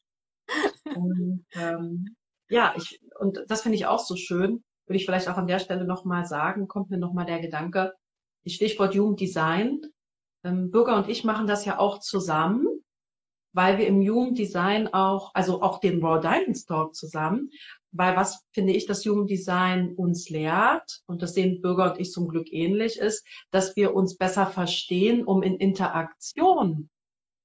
Und 0.97 1.47
ähm, 1.53 2.17
ja, 2.49 2.75
ich, 2.77 3.01
und 3.19 3.43
das 3.49 3.63
finde 3.63 3.77
ich 3.77 3.87
auch 3.87 3.99
so 3.99 4.17
schön, 4.17 4.63
würde 4.87 4.97
ich 4.97 5.07
vielleicht 5.07 5.29
auch 5.29 5.39
an 5.39 5.47
der 5.47 5.59
Stelle 5.59 5.87
nochmal 5.87 6.27
sagen, 6.27 6.69
kommt 6.69 6.91
mir 6.91 6.99
nochmal 6.99 7.25
der 7.25 7.41
Gedanke, 7.41 7.95
Stichwort 8.47 8.95
Jugenddesign. 8.95 9.81
Ähm, 10.45 10.71
Bürger 10.71 10.97
und 10.97 11.09
ich 11.09 11.25
machen 11.25 11.47
das 11.47 11.65
ja 11.65 11.79
auch 11.79 12.01
zusammen, 12.01 12.84
weil 13.55 13.79
wir 13.79 13.87
im 13.87 14.03
Jugenddesign 14.03 14.93
auch, 14.93 15.31
also 15.33 15.63
auch 15.63 15.81
den 15.81 16.05
Raw 16.05 16.21
Diamonds 16.21 16.67
Talk 16.67 16.95
zusammen, 16.95 17.51
weil 17.93 18.17
was 18.17 18.45
finde 18.53 18.73
ich, 18.73 18.87
das 18.87 19.05
Jugenddesign 19.05 19.95
uns 19.95 20.29
lehrt, 20.29 21.03
und 21.07 21.23
das 21.23 21.35
sehen 21.35 21.63
Bürger 21.63 21.93
und 21.93 22.01
ich 22.01 22.11
zum 22.11 22.29
Glück 22.29 22.53
ähnlich, 22.53 22.99
ist, 22.99 23.25
dass 23.53 23.77
wir 23.77 23.95
uns 23.95 24.17
besser 24.17 24.47
verstehen, 24.47 25.25
um 25.25 25.43
in 25.43 25.57
Interaktion 25.57 26.91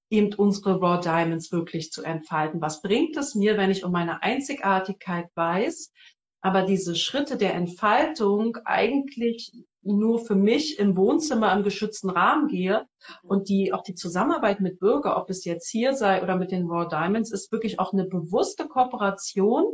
eben 0.09 0.33
unsere 0.33 0.79
Raw 0.79 0.99
Diamonds 0.99 1.51
wirklich 1.51 1.91
zu 1.91 2.03
entfalten. 2.03 2.59
Was 2.61 2.81
bringt 2.81 3.15
es 3.15 3.35
mir, 3.35 3.57
wenn 3.57 3.69
ich 3.69 3.83
um 3.83 3.91
meine 3.91 4.23
Einzigartigkeit 4.23 5.27
weiß, 5.35 5.93
aber 6.41 6.63
diese 6.63 6.95
Schritte 6.95 7.37
der 7.37 7.53
Entfaltung 7.53 8.57
eigentlich 8.65 9.51
nur 9.81 10.19
für 10.19 10.35
mich 10.35 10.77
im 10.79 10.97
Wohnzimmer 10.97 11.53
im 11.53 11.63
geschützten 11.63 12.09
Rahmen 12.09 12.47
gehe 12.47 12.85
und 13.23 13.49
die 13.49 13.73
auch 13.73 13.83
die 13.83 13.95
Zusammenarbeit 13.95 14.59
mit 14.59 14.79
Bürger, 14.79 15.17
ob 15.17 15.29
es 15.29 15.45
jetzt 15.45 15.69
hier 15.69 15.93
sei 15.93 16.21
oder 16.21 16.35
mit 16.35 16.51
den 16.51 16.67
Raw 16.67 16.87
Diamonds, 16.87 17.31
ist 17.31 17.51
wirklich 17.51 17.79
auch 17.79 17.93
eine 17.93 18.05
bewusste 18.05 18.67
Kooperation 18.67 19.65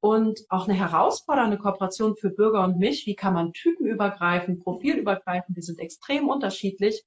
und 0.00 0.40
auch 0.48 0.66
eine 0.66 0.76
herausfordernde 0.76 1.58
Kooperation 1.58 2.16
für 2.16 2.30
Bürger 2.30 2.64
und 2.64 2.78
mich. 2.78 3.06
Wie 3.06 3.14
kann 3.14 3.34
man 3.34 3.52
typenübergreifend, 3.52 4.62
profilübergreifend, 4.62 5.56
wir 5.56 5.62
sind 5.62 5.78
extrem 5.78 6.28
unterschiedlich, 6.28 7.04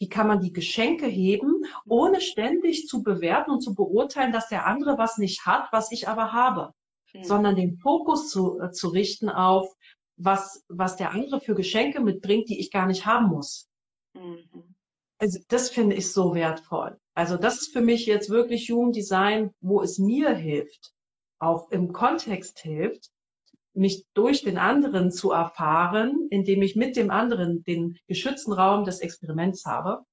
wie 0.00 0.08
kann 0.08 0.26
man 0.26 0.40
die 0.40 0.52
Geschenke 0.52 1.06
heben, 1.06 1.64
ohne 1.86 2.20
ständig 2.20 2.88
zu 2.88 3.04
bewerten 3.04 3.52
und 3.52 3.60
zu 3.60 3.74
beurteilen, 3.74 4.32
dass 4.32 4.48
der 4.48 4.66
andere 4.66 4.98
was 4.98 5.18
nicht 5.18 5.46
hat, 5.46 5.68
was 5.70 5.92
ich 5.92 6.08
aber 6.08 6.32
habe, 6.32 6.72
mhm. 7.12 7.22
sondern 7.22 7.54
den 7.54 7.76
Fokus 7.76 8.28
zu, 8.28 8.58
äh, 8.60 8.72
zu 8.72 8.88
richten 8.88 9.28
auf, 9.28 9.72
was, 10.24 10.64
was 10.68 10.96
der 10.96 11.10
andere 11.10 11.40
für 11.40 11.54
Geschenke 11.54 12.00
mitbringt, 12.00 12.48
die 12.48 12.60
ich 12.60 12.70
gar 12.70 12.86
nicht 12.86 13.06
haben 13.06 13.28
muss. 13.28 13.68
Mhm. 14.14 14.74
Also 15.18 15.38
das 15.48 15.70
finde 15.70 15.96
ich 15.96 16.12
so 16.12 16.34
wertvoll. 16.34 16.98
Also 17.14 17.36
das 17.36 17.60
ist 17.60 17.72
für 17.72 17.80
mich 17.80 18.06
jetzt 18.06 18.30
wirklich 18.30 18.68
Jugenddesign, 18.68 19.50
wo 19.60 19.80
es 19.82 19.98
mir 19.98 20.34
hilft, 20.34 20.92
auch 21.38 21.70
im 21.70 21.92
Kontext 21.92 22.58
hilft, 22.60 23.10
mich 23.74 24.04
durch 24.14 24.42
den 24.42 24.58
anderen 24.58 25.10
zu 25.10 25.30
erfahren, 25.30 26.26
indem 26.30 26.62
ich 26.62 26.76
mit 26.76 26.96
dem 26.96 27.10
anderen 27.10 27.62
den 27.64 27.98
geschützten 28.06 28.52
Raum 28.52 28.84
des 28.84 29.00
Experiments 29.00 29.64
habe, 29.64 30.04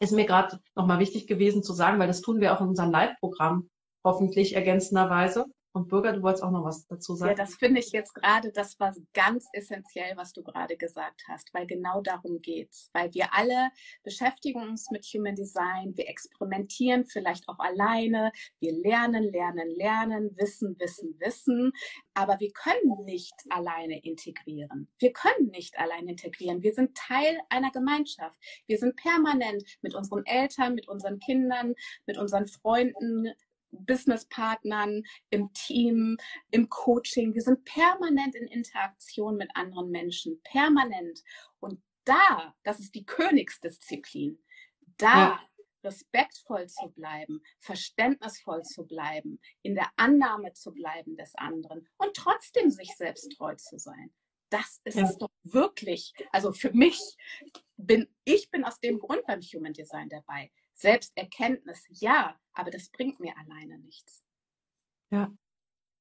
ist 0.00 0.12
mir 0.12 0.26
gerade 0.26 0.60
nochmal 0.74 0.98
wichtig 0.98 1.26
gewesen 1.26 1.62
zu 1.62 1.72
sagen, 1.72 1.98
weil 1.98 2.08
das 2.08 2.20
tun 2.20 2.40
wir 2.40 2.52
auch 2.52 2.60
in 2.60 2.68
unserem 2.68 2.90
Live-Programm 2.90 3.70
hoffentlich 4.04 4.54
ergänzenderweise. 4.54 5.46
Und 5.74 5.88
Bürger, 5.88 6.12
du 6.12 6.22
wolltest 6.22 6.44
auch 6.44 6.50
noch 6.50 6.64
was 6.64 6.86
dazu 6.86 7.14
sagen. 7.14 7.30
Ja, 7.30 7.34
das 7.34 7.54
finde 7.54 7.80
ich 7.80 7.92
jetzt 7.92 8.14
gerade, 8.14 8.52
das 8.52 8.78
war 8.78 8.94
ganz 9.14 9.48
essentiell, 9.54 10.16
was 10.16 10.34
du 10.34 10.42
gerade 10.42 10.76
gesagt 10.76 11.22
hast, 11.28 11.52
weil 11.54 11.66
genau 11.66 12.02
darum 12.02 12.42
geht's. 12.42 12.90
Weil 12.92 13.12
wir 13.14 13.32
alle 13.32 13.70
beschäftigen 14.02 14.60
uns 14.60 14.90
mit 14.90 15.04
Human 15.06 15.34
Design, 15.34 15.96
wir 15.96 16.08
experimentieren 16.08 17.06
vielleicht 17.06 17.48
auch 17.48 17.58
alleine, 17.58 18.32
wir 18.60 18.72
lernen, 18.72 19.24
lernen, 19.24 19.70
lernen, 19.70 20.36
wissen, 20.36 20.76
wissen, 20.78 21.16
wissen, 21.20 21.72
aber 22.12 22.38
wir 22.38 22.52
können 22.52 23.04
nicht 23.04 23.34
alleine 23.48 23.98
integrieren. 24.00 24.88
Wir 24.98 25.14
können 25.14 25.48
nicht 25.52 25.78
alleine 25.78 26.10
integrieren. 26.10 26.62
Wir 26.62 26.74
sind 26.74 26.94
Teil 26.94 27.38
einer 27.48 27.70
Gemeinschaft. 27.70 28.38
Wir 28.66 28.76
sind 28.76 28.96
permanent 28.96 29.64
mit 29.80 29.94
unseren 29.94 30.26
Eltern, 30.26 30.74
mit 30.74 30.86
unseren 30.86 31.18
Kindern, 31.18 31.74
mit 32.06 32.18
unseren 32.18 32.46
Freunden, 32.46 33.32
Businesspartnern, 33.72 35.02
im 35.30 35.52
Team, 35.52 36.16
im 36.50 36.68
Coaching. 36.68 37.34
Wir 37.34 37.42
sind 37.42 37.64
permanent 37.64 38.34
in 38.34 38.46
Interaktion 38.46 39.36
mit 39.36 39.50
anderen 39.54 39.90
Menschen, 39.90 40.40
permanent. 40.42 41.22
Und 41.60 41.82
da, 42.04 42.54
das 42.62 42.80
ist 42.80 42.94
die 42.94 43.04
Königsdisziplin, 43.04 44.38
da 44.98 45.14
ja. 45.14 45.40
respektvoll 45.84 46.68
zu 46.68 46.90
bleiben, 46.90 47.42
verständnisvoll 47.60 48.62
zu 48.62 48.86
bleiben, 48.86 49.40
in 49.62 49.74
der 49.74 49.90
Annahme 49.96 50.52
zu 50.52 50.72
bleiben 50.72 51.16
des 51.16 51.34
anderen 51.34 51.88
und 51.98 52.14
trotzdem 52.14 52.70
sich 52.70 52.94
selbst 52.96 53.32
treu 53.36 53.54
zu 53.56 53.78
sein. 53.78 54.12
Das 54.50 54.82
ist 54.84 54.98
ja. 54.98 55.04
es 55.04 55.16
doch 55.16 55.30
wirklich. 55.44 56.12
Also 56.30 56.52
für 56.52 56.72
mich 56.72 57.00
bin 57.78 58.06
ich 58.24 58.50
bin 58.50 58.64
aus 58.64 58.78
dem 58.80 58.98
Grund 58.98 59.24
beim 59.26 59.40
Human 59.40 59.72
Design 59.72 60.10
dabei. 60.10 60.50
Selbsterkenntnis, 60.82 61.86
ja, 61.88 62.36
aber 62.52 62.70
das 62.70 62.90
bringt 62.90 63.20
mir 63.20 63.34
alleine 63.38 63.78
nichts. 63.78 64.22
Ja. 65.10 65.32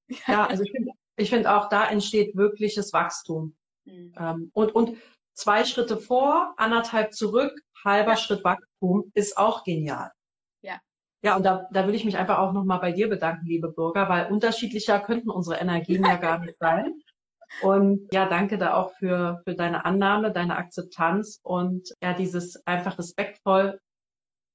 Ja, 0.28 0.46
also 0.46 0.63
ich 0.63 0.72
finde 0.72 0.91
ich 1.15 1.30
find 1.30 1.48
auch, 1.48 1.70
da 1.70 1.88
entsteht 1.89 2.36
wirkliches 2.36 2.91
Wachstum. 2.91 3.56
Mhm. 3.86 4.13
Ähm, 4.17 4.52
und, 4.54 4.76
und 4.76 4.98
zwei 5.34 5.63
Schritte 5.63 5.98
vor, 5.98 6.54
anderthalb 6.58 7.13
zurück, 7.13 7.54
halber 7.86 8.12
ja. 8.12 8.17
Schritt 8.17 8.44
Wachstum 8.44 9.12
ist 9.13 9.38
auch 9.38 9.63
genial. 9.63 10.12
Ja. 10.62 10.80
Ja, 11.24 11.38
und 11.38 11.44
da, 11.44 11.67
da 11.72 11.88
will 11.88 11.96
ich 11.96 12.04
mich 12.04 12.17
einfach 12.17 12.39
auch 12.39 12.52
nochmal 12.52 12.80
bei 12.80 12.91
dir 12.91 13.08
bedanken, 13.08 13.46
liebe 13.46 13.70
Bürger, 13.70 14.10
weil 14.10 14.32
unterschiedlicher 14.32 15.00
könnten 15.00 15.30
unsere 15.30 15.58
Energien 15.58 16.04
ja 16.04 16.17
gar 16.17 16.39
nicht 16.39 16.58
sein. 16.60 16.94
Und 17.62 18.08
ja, 18.13 18.30
danke 18.30 18.58
da 18.58 18.76
auch 18.76 18.94
für, 18.94 19.41
für 19.44 19.56
deine 19.56 19.84
Annahme, 19.84 20.32
deine 20.32 20.56
Akzeptanz 20.56 21.41
und 21.44 21.89
ja, 22.02 22.13
dieses 22.13 22.65
einfach 22.65 22.98
respektvoll 22.98 23.78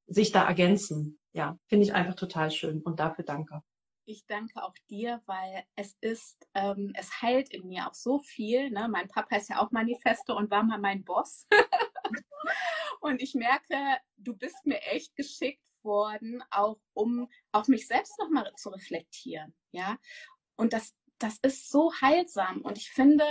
sich 0.06 0.32
da 0.32 0.46
ergänzen. 0.46 1.18
Ja, 1.32 1.58
finde 1.66 1.84
ich 1.84 1.94
einfach 1.94 2.14
total 2.14 2.50
schön 2.50 2.82
und 2.82 2.98
dafür 2.98 3.24
danke. 3.24 3.62
Ich 4.08 4.24
danke 4.26 4.62
auch 4.62 4.74
dir, 4.88 5.20
weil 5.26 5.64
es 5.74 5.96
ist, 6.00 6.46
ähm, 6.54 6.92
es 6.94 7.20
heilt 7.22 7.52
in 7.52 7.66
mir 7.66 7.88
auch 7.88 7.94
so 7.94 8.20
viel. 8.20 8.70
Ne? 8.70 8.88
Mein 8.88 9.08
Papa 9.08 9.36
ist 9.36 9.50
ja 9.50 9.60
auch 9.60 9.72
Manifesto 9.72 10.36
und 10.36 10.50
war 10.50 10.62
mal 10.62 10.78
mein 10.78 11.04
Boss. 11.04 11.46
und 13.00 13.20
ich 13.20 13.34
merke, 13.34 13.76
du 14.16 14.36
bist 14.36 14.64
mir 14.64 14.80
echt 14.82 15.16
geschickt 15.16 15.66
worden, 15.82 16.42
auch 16.50 16.78
um 16.94 17.28
auf 17.50 17.66
mich 17.66 17.88
selbst 17.88 18.16
nochmal 18.20 18.52
zu 18.56 18.70
reflektieren. 18.70 19.54
Ja, 19.72 19.98
und 20.56 20.72
das, 20.72 20.94
das 21.18 21.38
ist 21.42 21.68
so 21.68 21.92
heilsam. 22.00 22.60
Und 22.62 22.78
ich 22.78 22.90
finde, 22.90 23.24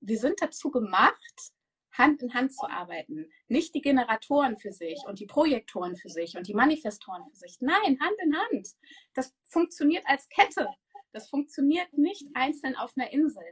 wir 0.00 0.18
sind 0.18 0.40
dazu 0.40 0.70
gemacht, 0.70 1.52
Hand 1.92 2.22
in 2.22 2.34
Hand 2.34 2.54
zu 2.54 2.68
arbeiten. 2.68 3.30
Nicht 3.48 3.74
die 3.74 3.80
Generatoren 3.80 4.56
für 4.56 4.72
sich 4.72 4.98
und 5.06 5.18
die 5.18 5.26
Projektoren 5.26 5.96
für 5.96 6.08
sich 6.08 6.36
und 6.36 6.46
die 6.46 6.54
Manifestoren 6.54 7.24
für 7.30 7.36
sich. 7.36 7.58
Nein, 7.60 7.98
Hand 8.00 8.16
in 8.22 8.36
Hand. 8.36 8.68
Das 9.14 9.34
funktioniert 9.48 10.04
als 10.06 10.28
Kette. 10.28 10.68
Das 11.12 11.28
funktioniert 11.28 11.92
nicht 11.92 12.28
einzeln 12.34 12.76
auf 12.76 12.92
einer 12.96 13.12
Insel. 13.12 13.42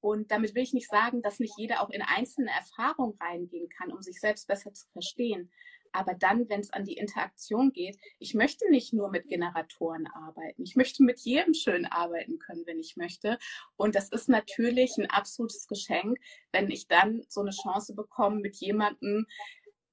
Und 0.00 0.30
damit 0.30 0.54
will 0.54 0.62
ich 0.62 0.72
nicht 0.72 0.90
sagen, 0.90 1.22
dass 1.22 1.40
nicht 1.40 1.54
jeder 1.56 1.80
auch 1.80 1.90
in 1.90 2.02
einzelne 2.02 2.50
Erfahrungen 2.50 3.16
reingehen 3.20 3.68
kann, 3.68 3.92
um 3.92 4.02
sich 4.02 4.20
selbst 4.20 4.46
besser 4.46 4.72
zu 4.72 4.86
verstehen. 4.92 5.50
Aber 5.96 6.12
dann, 6.12 6.46
wenn 6.50 6.60
es 6.60 6.74
an 6.74 6.84
die 6.84 6.98
Interaktion 6.98 7.72
geht, 7.72 7.98
ich 8.18 8.34
möchte 8.34 8.70
nicht 8.70 8.92
nur 8.92 9.10
mit 9.10 9.28
Generatoren 9.28 10.06
arbeiten. 10.06 10.62
Ich 10.62 10.76
möchte 10.76 11.02
mit 11.02 11.20
jedem 11.20 11.54
schön 11.54 11.86
arbeiten 11.86 12.38
können, 12.38 12.66
wenn 12.66 12.78
ich 12.78 12.96
möchte. 12.96 13.38
Und 13.76 13.94
das 13.94 14.10
ist 14.10 14.28
natürlich 14.28 14.98
ein 14.98 15.08
absolutes 15.08 15.66
Geschenk, 15.66 16.18
wenn 16.52 16.70
ich 16.70 16.86
dann 16.86 17.22
so 17.28 17.40
eine 17.40 17.50
Chance 17.50 17.94
bekomme, 17.94 18.40
mit 18.40 18.56
jemandem 18.56 19.26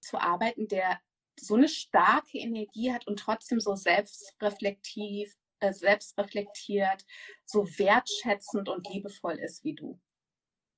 zu 0.01 0.17
arbeiten, 0.17 0.67
der 0.67 0.99
so 1.39 1.55
eine 1.55 1.69
starke 1.69 2.37
Energie 2.37 2.91
hat 2.91 3.07
und 3.07 3.17
trotzdem 3.17 3.61
so 3.61 3.73
selbstreflektiv, 3.75 5.33
äh, 5.61 5.71
selbstreflektiert, 5.71 7.05
so 7.45 7.65
wertschätzend 7.79 8.67
und 8.67 8.89
liebevoll 8.89 9.39
ist 9.39 9.63
wie 9.63 9.73
du. 9.73 10.01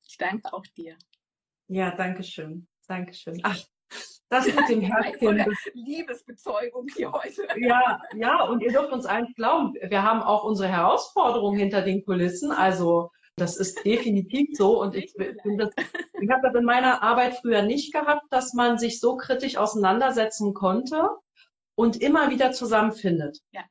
Ich 0.08 0.18
danke 0.20 0.54
auch 0.54 0.68
dir. 0.78 1.00
Ja, 1.68 1.96
danke 1.96 2.22
schön. 2.22 2.68
Dankeschön. 2.88 3.40
Ach, 3.42 3.60
das 4.30 4.46
mit 4.48 4.70
dem 4.70 4.82
Herzchen. 4.82 5.46
Liebesbezeugung 5.74 6.88
hier 6.96 7.12
heute. 7.12 7.48
Ja, 7.58 8.02
ja, 8.16 8.44
und 8.44 8.62
ihr 8.62 8.72
dürft 8.72 8.92
uns 8.92 9.06
eins 9.06 9.34
glauben. 9.36 9.74
Wir 9.74 10.04
haben 10.04 10.22
auch 10.22 10.44
unsere 10.44 10.70
Herausforderungen 10.70 11.60
hinter 11.60 11.82
den 11.82 12.04
Kulissen. 12.04 12.52
Also, 12.52 13.12
das 13.38 13.58
ist 13.58 13.86
definitiv 13.86 14.50
so. 14.54 14.82
Und 14.82 14.96
ich, 14.96 15.14
das, 15.16 15.70
ich 16.22 16.30
habe 16.30 16.42
das 16.44 16.56
in 16.56 16.66
meiner 16.66 17.04
Arbeit 17.04 17.38
früher 17.42 17.62
nicht 17.62 17.94
gehabt, 17.94 18.24
dass 18.32 18.54
man 18.54 18.78
sich 18.78 19.00
so 19.00 19.18
kritisch 19.18 19.58
auseinandersetzen 19.58 20.54
konnte 20.54 21.10
und 21.76 22.02
immer 22.02 22.30
wieder 22.30 22.52
zusammenfindet. 22.52 23.40
Ja 23.52 23.62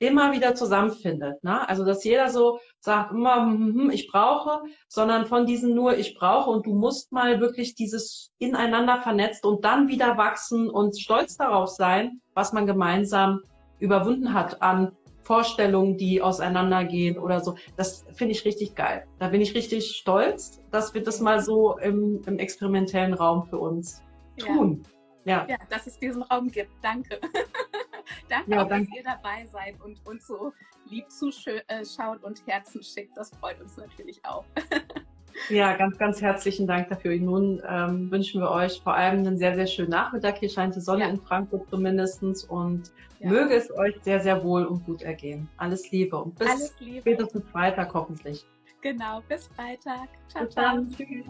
immer 0.00 0.32
wieder 0.32 0.54
zusammenfindet. 0.54 1.44
Ne? 1.44 1.68
Also 1.68 1.84
dass 1.84 2.02
jeder 2.02 2.30
so 2.30 2.58
sagt, 2.80 3.12
immer, 3.12 3.36
hm, 3.36 3.52
hm, 3.52 3.80
hm, 3.80 3.90
ich 3.90 4.08
brauche, 4.10 4.62
sondern 4.88 5.26
von 5.26 5.46
diesen 5.46 5.74
nur 5.74 5.96
ich 5.96 6.16
brauche 6.18 6.50
und 6.50 6.66
du 6.66 6.74
musst 6.74 7.12
mal 7.12 7.38
wirklich 7.40 7.74
dieses 7.74 8.32
ineinander 8.38 9.02
vernetzt 9.02 9.44
und 9.44 9.64
dann 9.64 9.88
wieder 9.88 10.16
wachsen 10.16 10.68
und 10.68 10.98
stolz 10.98 11.36
darauf 11.36 11.68
sein, 11.68 12.20
was 12.34 12.52
man 12.52 12.66
gemeinsam 12.66 13.42
überwunden 13.78 14.32
hat 14.32 14.62
an 14.62 14.92
Vorstellungen, 15.22 15.98
die 15.98 16.22
auseinandergehen 16.22 17.18
oder 17.18 17.40
so. 17.40 17.54
Das 17.76 18.04
finde 18.14 18.32
ich 18.32 18.44
richtig 18.44 18.74
geil. 18.74 19.06
Da 19.18 19.28
bin 19.28 19.42
ich 19.42 19.54
richtig 19.54 19.96
stolz, 19.96 20.60
dass 20.70 20.94
wir 20.94 21.02
das 21.02 21.20
mal 21.20 21.40
so 21.40 21.76
im, 21.78 22.22
im 22.26 22.38
experimentellen 22.38 23.14
Raum 23.14 23.44
für 23.44 23.58
uns 23.58 24.02
tun. 24.38 24.82
Ja. 25.24 25.46
ja, 25.46 25.56
dass 25.68 25.86
es 25.86 25.98
diesen 25.98 26.22
Raum 26.22 26.50
gibt. 26.50 26.72
Danke. 26.82 27.20
danke, 28.28 28.50
ja, 28.50 28.62
auch, 28.62 28.68
danke, 28.68 28.88
dass 28.88 28.96
ihr 28.96 29.04
dabei 29.04 29.46
seid 29.46 29.80
und 29.80 30.04
uns 30.06 30.26
so 30.26 30.52
lieb 30.86 31.10
zuschaut 31.10 31.62
äh, 31.68 32.26
und 32.26 32.46
Herzen 32.46 32.82
schickt. 32.82 33.16
Das 33.16 33.30
freut 33.36 33.60
uns 33.60 33.76
natürlich 33.76 34.24
auch. 34.24 34.44
Ja, 35.48 35.76
ganz, 35.76 35.96
ganz 35.98 36.20
herzlichen 36.20 36.66
Dank 36.66 36.88
dafür. 36.88 37.16
Nun 37.16 37.62
ähm, 37.66 38.10
wünschen 38.10 38.40
wir 38.40 38.50
euch 38.50 38.80
vor 38.82 38.94
allem 38.94 39.20
einen 39.20 39.38
sehr, 39.38 39.54
sehr 39.54 39.66
schönen 39.66 39.90
Nachmittag. 39.90 40.38
Hier 40.38 40.48
scheint 40.48 40.76
die 40.76 40.80
Sonne 40.80 41.04
ja. 41.04 41.08
in 41.08 41.18
Frankfurt 41.18 41.68
zumindest 41.70 42.22
und 42.50 42.90
ja. 43.20 43.28
möge 43.30 43.54
es 43.54 43.70
euch 43.76 43.94
sehr, 44.02 44.20
sehr 44.20 44.42
wohl 44.44 44.64
und 44.64 44.84
gut 44.84 45.02
ergehen. 45.02 45.48
Alles 45.56 45.90
Liebe 45.90 46.16
und 46.16 46.38
bis 46.38 46.48
Alles 46.48 46.74
Liebe. 46.80 47.00
spätestens 47.00 47.48
Freitag 47.50 47.94
hoffentlich. 47.94 48.46
Genau, 48.80 49.20
bis 49.28 49.48
Freitag. 49.48 50.08
Ciao, 50.28 50.44
bis 50.44 50.54
ciao. 50.54 50.76
Dann. 50.76 50.90
Tschüss. 50.90 51.26